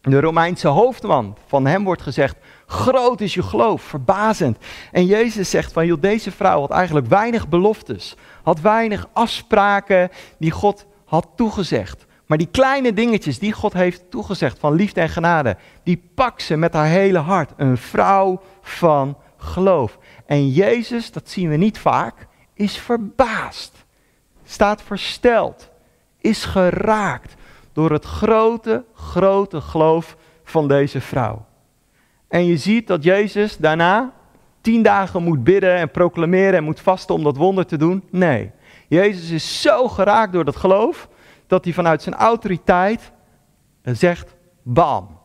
de 0.01 0.19
Romeinse 0.19 0.67
hoofdman, 0.67 1.37
van 1.47 1.65
hem 1.65 1.83
wordt 1.83 2.01
gezegd, 2.01 2.35
groot 2.65 3.21
is 3.21 3.33
je 3.33 3.43
geloof, 3.43 3.81
verbazend. 3.81 4.57
En 4.91 5.05
Jezus 5.05 5.49
zegt 5.49 5.71
van, 5.71 5.85
joh, 5.85 6.01
deze 6.01 6.31
vrouw 6.31 6.59
had 6.59 6.71
eigenlijk 6.71 7.07
weinig 7.07 7.47
beloftes, 7.47 8.15
had 8.43 8.61
weinig 8.61 9.07
afspraken 9.13 10.09
die 10.37 10.51
God 10.51 10.85
had 11.09 11.27
toegezegd. 11.35 12.05
Maar 12.25 12.37
die 12.37 12.47
kleine 12.51 12.93
dingetjes 12.93 13.39
die 13.39 13.51
God 13.51 13.73
heeft 13.73 14.11
toegezegd 14.11 14.59
van 14.59 14.73
liefde 14.73 15.01
en 15.01 15.09
genade, 15.09 15.57
die 15.83 16.03
pakt 16.13 16.41
ze 16.41 16.55
met 16.57 16.73
haar 16.73 16.85
hele 16.85 17.17
hart. 17.17 17.51
Een 17.57 17.77
vrouw 17.77 18.41
van 18.61 19.17
geloof. 19.37 19.97
En 20.25 20.49
Jezus, 20.49 21.11
dat 21.11 21.29
zien 21.29 21.49
we 21.49 21.55
niet 21.55 21.79
vaak, 21.79 22.27
is 22.53 22.77
verbaasd, 22.77 23.85
staat 24.45 24.81
versteld, 24.81 25.69
is 26.17 26.45
geraakt 26.45 27.35
door 27.73 27.91
het 27.91 28.05
grote, 28.05 28.83
grote 28.93 29.61
geloof 29.61 30.17
van 30.43 30.67
deze 30.67 31.01
vrouw. 31.01 31.45
En 32.27 32.45
je 32.45 32.57
ziet 32.57 32.87
dat 32.87 33.03
Jezus 33.03 33.57
daarna 33.57 34.13
tien 34.61 34.83
dagen 34.83 35.23
moet 35.23 35.43
bidden 35.43 35.75
en 35.75 35.91
proclameren 35.91 36.53
en 36.53 36.63
moet 36.63 36.79
vasten 36.79 37.15
om 37.15 37.23
dat 37.23 37.37
wonder 37.37 37.65
te 37.65 37.77
doen. 37.77 38.03
Nee, 38.09 38.51
Jezus 38.89 39.29
is 39.29 39.61
zo 39.61 39.87
geraakt 39.87 40.33
door 40.33 40.45
dat 40.45 40.55
geloof 40.55 41.09
dat 41.47 41.63
hij 41.63 41.73
vanuit 41.73 42.01
zijn 42.01 42.15
autoriteit 42.15 43.11
zegt, 43.83 44.35
bam, 44.63 45.19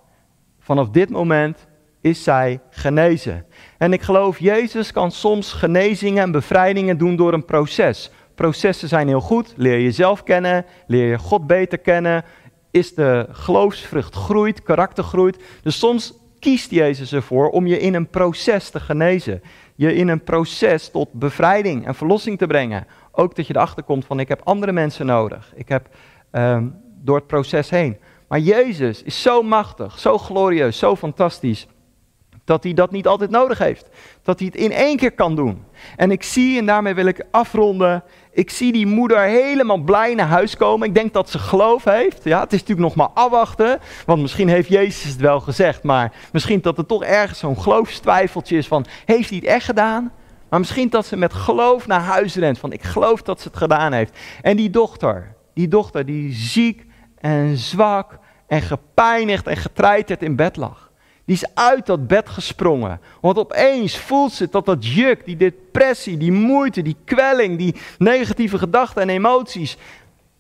vanaf 0.59 0.90
dit 0.90 1.11
moment 1.11 1.66
is 2.00 2.22
zij 2.22 2.61
genezen. 2.70 3.46
En 3.79 3.92
ik 3.92 4.03
geloof, 4.03 4.38
Jezus 4.38 4.92
kan 4.92 5.11
soms 5.11 5.53
genezingen 5.53 6.22
en 6.22 6.31
bevrijdingen 6.31 6.98
doen 6.98 7.16
door 7.16 7.33
een 7.33 7.44
proces. 7.44 8.11
Processen 8.35 8.88
zijn 8.88 9.09
heel 9.09 9.20
goed. 9.20 9.55
Leer 9.57 9.81
jezelf 9.81 10.22
kennen, 10.22 10.64
leer 10.87 11.07
je 11.07 11.18
God 11.18 11.46
beter 11.46 11.79
kennen. 11.79 12.24
Is 12.70 12.94
de 12.94 13.27
geloofsvrucht 13.31 14.14
groeit, 14.14 14.62
karakter 14.62 15.05
groeit. 15.05 15.42
Dus 15.62 15.79
soms 15.79 16.14
kiest 16.38 16.70
Jezus 16.70 17.12
ervoor 17.12 17.50
om 17.50 17.66
je 17.66 17.79
in 17.79 17.94
een 17.94 18.09
proces 18.09 18.70
te 18.70 18.81
genezen. 18.81 19.42
Je 19.74 19.94
in 19.94 20.09
een 20.09 20.22
proces 20.22 20.90
tot 20.90 21.12
bevrijding 21.12 21.87
en 21.87 21.94
verlossing 21.94 22.38
te 22.38 22.46
brengen. 22.46 22.87
Ook 23.14 23.37
dat 23.37 23.46
je 23.46 23.57
erachter 23.57 23.83
komt 23.83 24.05
van 24.05 24.20
ik 24.20 24.29
heb 24.29 24.40
andere 24.44 24.72
mensen 24.72 25.07
nodig. 25.07 25.53
Ik 25.55 25.68
heb 25.68 25.88
um, 26.33 26.81
door 27.03 27.16
het 27.16 27.27
proces 27.27 27.70
heen. 27.70 27.96
Maar 28.29 28.38
Jezus 28.38 29.03
is 29.03 29.22
zo 29.22 29.42
machtig, 29.42 29.98
zo 29.98 30.18
glorieus, 30.18 30.79
zo 30.79 30.96
fantastisch 30.96 31.66
dat 32.44 32.62
hij 32.62 32.74
dat 32.74 32.90
niet 32.90 33.07
altijd 33.07 33.31
nodig 33.31 33.59
heeft. 33.59 33.88
Dat 34.22 34.38
hij 34.38 34.48
het 34.53 34.61
in 34.61 34.72
één 34.72 34.96
keer 34.96 35.12
kan 35.12 35.37
doen. 35.37 35.64
En 35.96 36.11
ik 36.11 36.22
zie, 36.22 36.59
en 36.59 36.66
daarmee 36.66 36.94
wil 36.94 37.07
ik 37.07 37.24
afronden, 37.31 38.05
ik 38.33 38.50
zie 38.50 38.72
die 38.72 38.87
moeder 38.87 39.20
helemaal 39.20 39.79
blij 39.79 40.14
naar 40.14 40.27
huis 40.27 40.57
komen. 40.57 40.88
Ik 40.88 40.94
denk 40.94 41.12
dat 41.12 41.31
ze 41.31 41.38
geloof 41.38 41.85
heeft. 41.85 42.24
Ja, 42.24 42.40
het 42.40 42.53
is 42.53 42.61
natuurlijk 42.61 42.87
nog 42.87 42.96
maar 42.96 43.24
afwachten, 43.24 43.81
want 44.07 44.20
misschien 44.20 44.48
heeft 44.48 44.68
Jezus 44.68 45.11
het 45.11 45.20
wel 45.20 45.40
gezegd, 45.40 45.83
maar 45.83 46.12
misschien 46.33 46.61
dat 46.61 46.79
er 46.79 46.87
toch 46.87 47.05
ergens 47.05 47.38
zo'n 47.38 47.61
geloofstwijfeltje 47.61 48.57
is 48.57 48.66
van, 48.66 48.87
heeft 49.05 49.29
hij 49.29 49.38
het 49.38 49.46
echt 49.46 49.64
gedaan? 49.64 50.12
Maar 50.48 50.59
misschien 50.59 50.88
dat 50.88 51.07
ze 51.07 51.16
met 51.16 51.33
geloof 51.33 51.87
naar 51.87 52.00
huis 52.00 52.35
rent, 52.35 52.59
van 52.59 52.72
ik 52.72 52.83
geloof 52.83 53.22
dat 53.22 53.40
ze 53.40 53.48
het 53.48 53.57
gedaan 53.57 53.92
heeft. 53.92 54.18
En 54.42 54.57
die 54.57 54.70
dochter, 54.70 55.35
die 55.54 55.68
dochter 55.68 56.07
die 56.07 56.33
ziek 56.33 56.87
en 57.18 57.57
zwak 57.57 58.18
en 58.46 58.62
gepijnigd 58.62 59.46
en 59.46 59.57
getreiterd 59.57 60.22
in 60.22 60.37
bed 60.37 60.57
lag. 60.57 60.90
Die 61.24 61.35
is 61.37 61.54
uit 61.54 61.87
dat 61.87 62.07
bed 62.07 62.28
gesprongen. 62.28 63.00
Want 63.20 63.38
opeens 63.38 63.98
voelt 63.98 64.33
ze 64.33 64.48
dat 64.50 64.66
dat 64.66 64.87
juk, 64.87 65.24
die 65.24 65.37
depressie, 65.37 66.16
die 66.16 66.33
moeite, 66.33 66.83
die 66.83 66.96
kwelling, 67.04 67.59
die 67.59 67.74
negatieve 67.98 68.59
gedachten 68.59 69.02
en 69.02 69.09
emoties. 69.09 69.76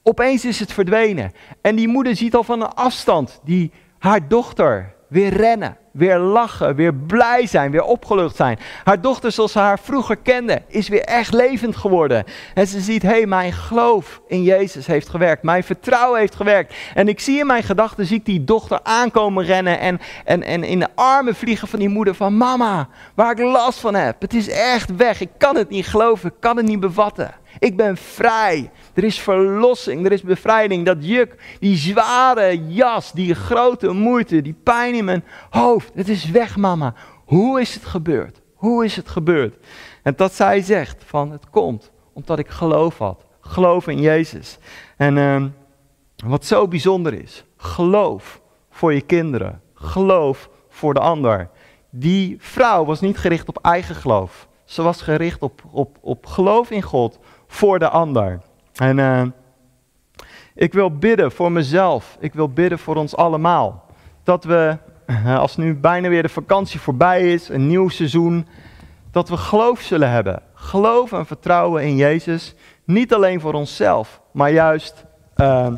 Opeens 0.02 0.44
is 0.44 0.60
het 0.60 0.72
verdwenen. 0.72 1.32
En 1.60 1.76
die 1.76 1.88
moeder 1.88 2.16
ziet 2.16 2.34
al 2.34 2.44
van 2.44 2.60
een 2.60 2.74
afstand 2.74 3.40
die 3.44 3.72
haar 3.98 4.28
dochter 4.28 4.94
weer 5.08 5.32
rennen 5.32 5.76
weer 5.94 6.18
lachen, 6.18 6.74
weer 6.74 6.94
blij 6.94 7.46
zijn, 7.46 7.70
weer 7.70 7.82
opgelucht 7.82 8.36
zijn. 8.36 8.58
Haar 8.84 9.00
dochter, 9.00 9.32
zoals 9.32 9.52
ze 9.52 9.58
haar 9.58 9.78
vroeger 9.78 10.16
kende, 10.16 10.62
is 10.68 10.88
weer 10.88 11.02
echt 11.02 11.32
levend 11.32 11.76
geworden. 11.76 12.24
En 12.54 12.66
ze 12.66 12.80
ziet, 12.80 13.02
hé, 13.02 13.08
hey, 13.08 13.26
mijn 13.26 13.52
geloof 13.52 14.20
in 14.26 14.42
Jezus 14.42 14.86
heeft 14.86 15.08
gewerkt. 15.08 15.42
Mijn 15.42 15.64
vertrouwen 15.64 16.20
heeft 16.20 16.34
gewerkt. 16.34 16.74
En 16.94 17.08
ik 17.08 17.20
zie 17.20 17.38
in 17.38 17.46
mijn 17.46 17.62
gedachten, 17.62 18.06
zie 18.06 18.16
ik 18.16 18.24
die 18.24 18.44
dochter 18.44 18.80
aankomen 18.82 19.44
rennen 19.44 19.78
en, 19.78 20.00
en, 20.24 20.42
en 20.42 20.64
in 20.64 20.78
de 20.78 20.88
armen 20.94 21.34
vliegen 21.34 21.68
van 21.68 21.78
die 21.78 21.88
moeder 21.88 22.14
van 22.14 22.36
mama, 22.36 22.88
waar 23.14 23.30
ik 23.30 23.38
last 23.38 23.78
van 23.78 23.94
heb. 23.94 24.20
Het 24.20 24.34
is 24.34 24.48
echt 24.48 24.96
weg. 24.96 25.20
Ik 25.20 25.30
kan 25.38 25.56
het 25.56 25.68
niet 25.68 25.86
geloven, 25.86 26.28
ik 26.28 26.40
kan 26.40 26.56
het 26.56 26.66
niet 26.66 26.80
bevatten. 26.80 27.34
Ik 27.58 27.76
ben 27.76 27.96
vrij. 27.96 28.70
Er 28.94 29.04
is 29.04 29.20
verlossing, 29.20 30.06
er 30.06 30.12
is 30.12 30.22
bevrijding. 30.22 30.86
Dat 30.86 30.96
juk, 31.00 31.56
die 31.60 31.76
zware 31.76 32.66
jas, 32.66 33.12
die 33.12 33.34
grote 33.34 33.92
moeite, 33.92 34.42
die 34.42 34.56
pijn 34.62 34.94
in 34.94 35.04
mijn 35.04 35.24
hoofd. 35.50 35.90
Het 35.94 36.08
is 36.08 36.30
weg, 36.30 36.56
mama. 36.56 36.94
Hoe 37.24 37.60
is 37.60 37.74
het 37.74 37.84
gebeurd? 37.84 38.40
Hoe 38.54 38.84
is 38.84 38.96
het 38.96 39.08
gebeurd? 39.08 39.56
En 40.02 40.12
dat 40.16 40.34
zij 40.34 40.60
zegt 40.60 41.04
van 41.06 41.30
het 41.30 41.50
komt 41.50 41.92
omdat 42.12 42.38
ik 42.38 42.48
geloof 42.48 42.98
had. 42.98 43.24
Geloof 43.40 43.88
in 43.88 44.00
Jezus. 44.00 44.58
En 44.96 45.16
uh, 45.16 45.44
wat 46.26 46.44
zo 46.44 46.68
bijzonder 46.68 47.12
is, 47.12 47.44
geloof 47.56 48.40
voor 48.70 48.94
je 48.94 49.00
kinderen. 49.00 49.60
Geloof 49.74 50.48
voor 50.68 50.94
de 50.94 51.00
ander. 51.00 51.50
Die 51.90 52.36
vrouw 52.38 52.84
was 52.84 53.00
niet 53.00 53.18
gericht 53.18 53.48
op 53.48 53.58
eigen 53.62 53.94
geloof. 53.94 54.48
Ze 54.64 54.82
was 54.82 55.02
gericht 55.02 55.42
op, 55.42 55.62
op, 55.70 55.98
op 56.00 56.26
geloof 56.26 56.70
in 56.70 56.82
God 56.82 57.18
voor 57.54 57.78
de 57.78 57.88
ander. 57.88 58.40
En 58.74 58.98
uh, 58.98 59.22
ik 60.54 60.72
wil 60.72 60.98
bidden 60.98 61.32
voor 61.32 61.52
mezelf. 61.52 62.16
Ik 62.20 62.34
wil 62.34 62.48
bidden 62.48 62.78
voor 62.78 62.96
ons 62.96 63.16
allemaal. 63.16 63.84
Dat 64.22 64.44
we, 64.44 64.76
eh, 65.06 65.38
als 65.38 65.56
nu 65.56 65.74
bijna 65.74 66.08
weer 66.08 66.22
de 66.22 66.28
vakantie 66.28 66.80
voorbij 66.80 67.32
is, 67.32 67.48
een 67.48 67.66
nieuw 67.66 67.88
seizoen, 67.88 68.46
dat 69.10 69.28
we 69.28 69.36
geloof 69.36 69.80
zullen 69.80 70.10
hebben. 70.10 70.42
Geloof 70.54 71.12
en 71.12 71.26
vertrouwen 71.26 71.82
in 71.82 71.96
Jezus. 71.96 72.54
Niet 72.84 73.14
alleen 73.14 73.40
voor 73.40 73.54
onszelf, 73.54 74.20
maar 74.32 74.52
juist, 74.52 75.04
uh, 75.36 75.72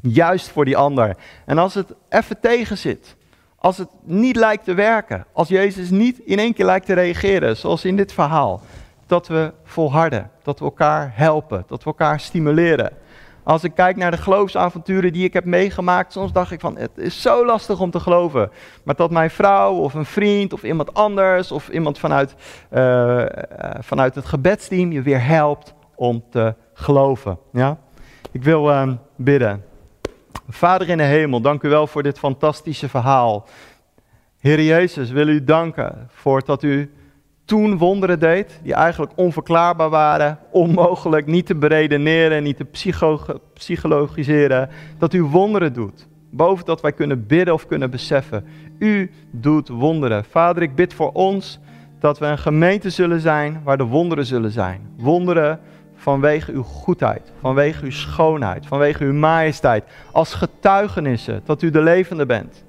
juist 0.00 0.48
voor 0.48 0.64
die 0.64 0.76
ander. 0.76 1.16
En 1.46 1.58
als 1.58 1.74
het 1.74 1.94
even 2.08 2.40
tegen 2.40 2.78
zit, 2.78 3.16
als 3.56 3.78
het 3.78 3.88
niet 4.02 4.36
lijkt 4.36 4.64
te 4.64 4.74
werken, 4.74 5.26
als 5.32 5.48
Jezus 5.48 5.90
niet 5.90 6.18
in 6.18 6.38
één 6.38 6.54
keer 6.54 6.64
lijkt 6.64 6.86
te 6.86 6.94
reageren, 6.94 7.56
zoals 7.56 7.84
in 7.84 7.96
dit 7.96 8.12
verhaal, 8.12 8.62
dat 9.10 9.28
we 9.28 9.52
volharden, 9.64 10.30
dat 10.42 10.58
we 10.58 10.64
elkaar 10.64 11.12
helpen, 11.14 11.64
dat 11.66 11.78
we 11.78 11.84
elkaar 11.84 12.20
stimuleren. 12.20 12.92
Als 13.42 13.64
ik 13.64 13.74
kijk 13.74 13.96
naar 13.96 14.10
de 14.10 14.16
geloofsavonturen 14.16 15.12
die 15.12 15.24
ik 15.24 15.32
heb 15.32 15.44
meegemaakt, 15.44 16.12
soms 16.12 16.32
dacht 16.32 16.50
ik 16.50 16.60
van 16.60 16.76
het 16.76 16.90
is 16.94 17.22
zo 17.22 17.44
lastig 17.44 17.80
om 17.80 17.90
te 17.90 18.00
geloven. 18.00 18.50
Maar 18.82 18.94
dat 18.94 19.10
mijn 19.10 19.30
vrouw 19.30 19.74
of 19.74 19.94
een 19.94 20.04
vriend 20.04 20.52
of 20.52 20.62
iemand 20.62 20.94
anders 20.94 21.52
of 21.52 21.68
iemand 21.68 21.98
vanuit, 21.98 22.34
uh, 22.72 23.24
vanuit 23.80 24.14
het 24.14 24.26
gebedsteam 24.26 24.92
je 24.92 25.02
weer 25.02 25.24
helpt 25.24 25.74
om 25.94 26.24
te 26.30 26.54
geloven. 26.72 27.38
Ja? 27.52 27.78
Ik 28.32 28.42
wil 28.42 28.70
uh, 28.70 28.92
bidden. 29.16 29.64
Vader 30.48 30.88
in 30.88 30.96
de 30.96 31.02
hemel, 31.02 31.40
dank 31.40 31.62
u 31.62 31.68
wel 31.68 31.86
voor 31.86 32.02
dit 32.02 32.18
fantastische 32.18 32.88
verhaal. 32.88 33.46
Heer 34.38 34.62
Jezus, 34.62 35.10
wil 35.10 35.28
u 35.28 35.44
danken 35.44 36.08
voor 36.10 36.42
dat 36.44 36.62
u 36.62 36.90
toen 37.50 37.78
wonderen 37.78 38.18
deed, 38.18 38.60
die 38.62 38.74
eigenlijk 38.74 39.12
onverklaarbaar 39.14 39.90
waren, 39.90 40.38
onmogelijk, 40.50 41.26
niet 41.26 41.46
te 41.46 41.54
beredeneren, 41.54 42.42
niet 42.42 42.56
te 42.56 42.66
psychologiseren, 43.54 44.68
dat 44.98 45.14
u 45.14 45.22
wonderen 45.22 45.72
doet. 45.72 46.08
Boven 46.30 46.64
dat 46.64 46.80
wij 46.80 46.92
kunnen 46.92 47.26
bidden 47.26 47.54
of 47.54 47.66
kunnen 47.66 47.90
beseffen. 47.90 48.44
U 48.78 49.10
doet 49.30 49.68
wonderen. 49.68 50.24
Vader, 50.24 50.62
ik 50.62 50.74
bid 50.74 50.94
voor 50.94 51.12
ons 51.12 51.58
dat 51.98 52.18
we 52.18 52.26
een 52.26 52.38
gemeente 52.38 52.90
zullen 52.90 53.20
zijn 53.20 53.60
waar 53.64 53.76
de 53.76 53.84
wonderen 53.84 54.26
zullen 54.26 54.50
zijn. 54.50 54.80
Wonderen 54.96 55.60
vanwege 55.94 56.52
uw 56.52 56.62
goedheid, 56.62 57.32
vanwege 57.40 57.84
uw 57.84 57.90
schoonheid, 57.90 58.66
vanwege 58.66 59.04
uw 59.04 59.14
majesteit. 59.14 59.84
Als 60.12 60.34
getuigenissen 60.34 61.40
dat 61.44 61.62
u 61.62 61.70
de 61.70 61.82
levende 61.82 62.26
bent. 62.26 62.64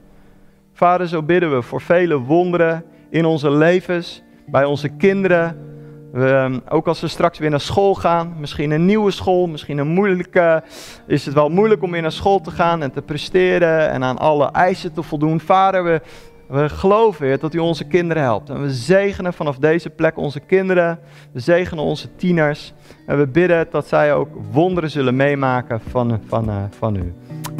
Vader, 0.74 1.08
zo 1.08 1.24
bidden 1.24 1.56
we 1.56 1.62
voor 1.62 1.82
vele 1.82 2.17
wonderen 2.17 2.84
in 3.10 3.26
onze 3.26 3.52
levens 3.52 4.24
bij 4.48 4.66
onze 4.66 4.90
kinderen. 4.90 5.70
Ehm, 6.14 6.60
ook 6.70 6.88
als 6.88 7.00
ze 7.00 7.08
straks 7.08 7.40
weer 7.40 7.50
naar 7.50 7.60
school 7.60 7.96
gaan, 7.96 8.36
misschien 8.40 8.72
een 8.72 8.86
nieuwe 8.86 9.12
school, 9.12 9.48
misschien 9.48 9.78
een 9.78 9.88
moeilijke, 9.88 10.64
is 11.08 11.26
het 11.26 11.34
wel 11.34 11.50
moeilijk 11.50 11.84
om 11.84 11.92
weer 11.92 12.02
naar 12.02 12.12
school 12.12 12.42
te 12.42 12.52
gaan 12.52 12.82
en 12.82 12.92
te 12.92 13.02
presteren 13.02 13.90
en 13.90 14.04
aan 14.04 14.18
alle 14.18 14.52
eisen 14.52 14.94
te 14.94 15.04
voldoen. 15.04 15.40
Vader, 15.40 15.84
we, 15.84 16.02
we 16.48 16.70
geloven, 16.70 17.26
weer 17.26 17.40
dat 17.40 17.54
U 17.54 17.58
onze 17.58 17.84
kinderen 17.84 18.24
helpt. 18.24 18.50
En 18.50 18.62
we 18.62 18.72
zegenen 18.72 19.34
vanaf 19.34 19.58
deze 19.58 19.90
plek 19.90 20.18
onze 20.18 20.40
kinderen, 20.40 21.00
we 21.32 21.40
zegenen 21.40 21.84
onze 21.84 22.16
tieners 22.16 22.74
en 23.06 23.18
we 23.18 23.28
bidden 23.28 23.68
dat 23.70 23.88
zij 23.88 24.14
ook 24.14 24.30
wonderen 24.52 24.90
zullen 24.90 25.16
meemaken 25.16 25.82
van, 25.90 26.20
van, 26.28 26.46
van, 26.46 26.70
van 26.78 26.96
U. 26.96 27.14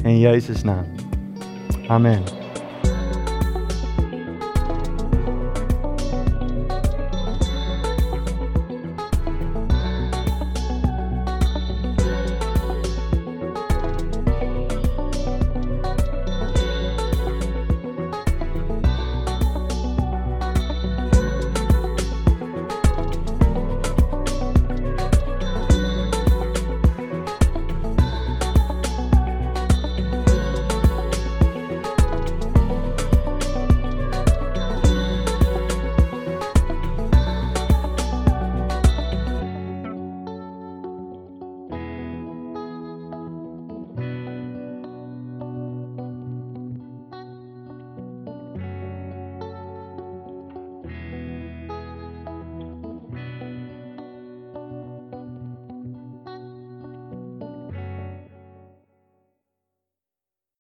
In 0.04 0.20
Jezus' 0.20 0.63
naam. 0.63 0.86
Amen. 1.88 2.40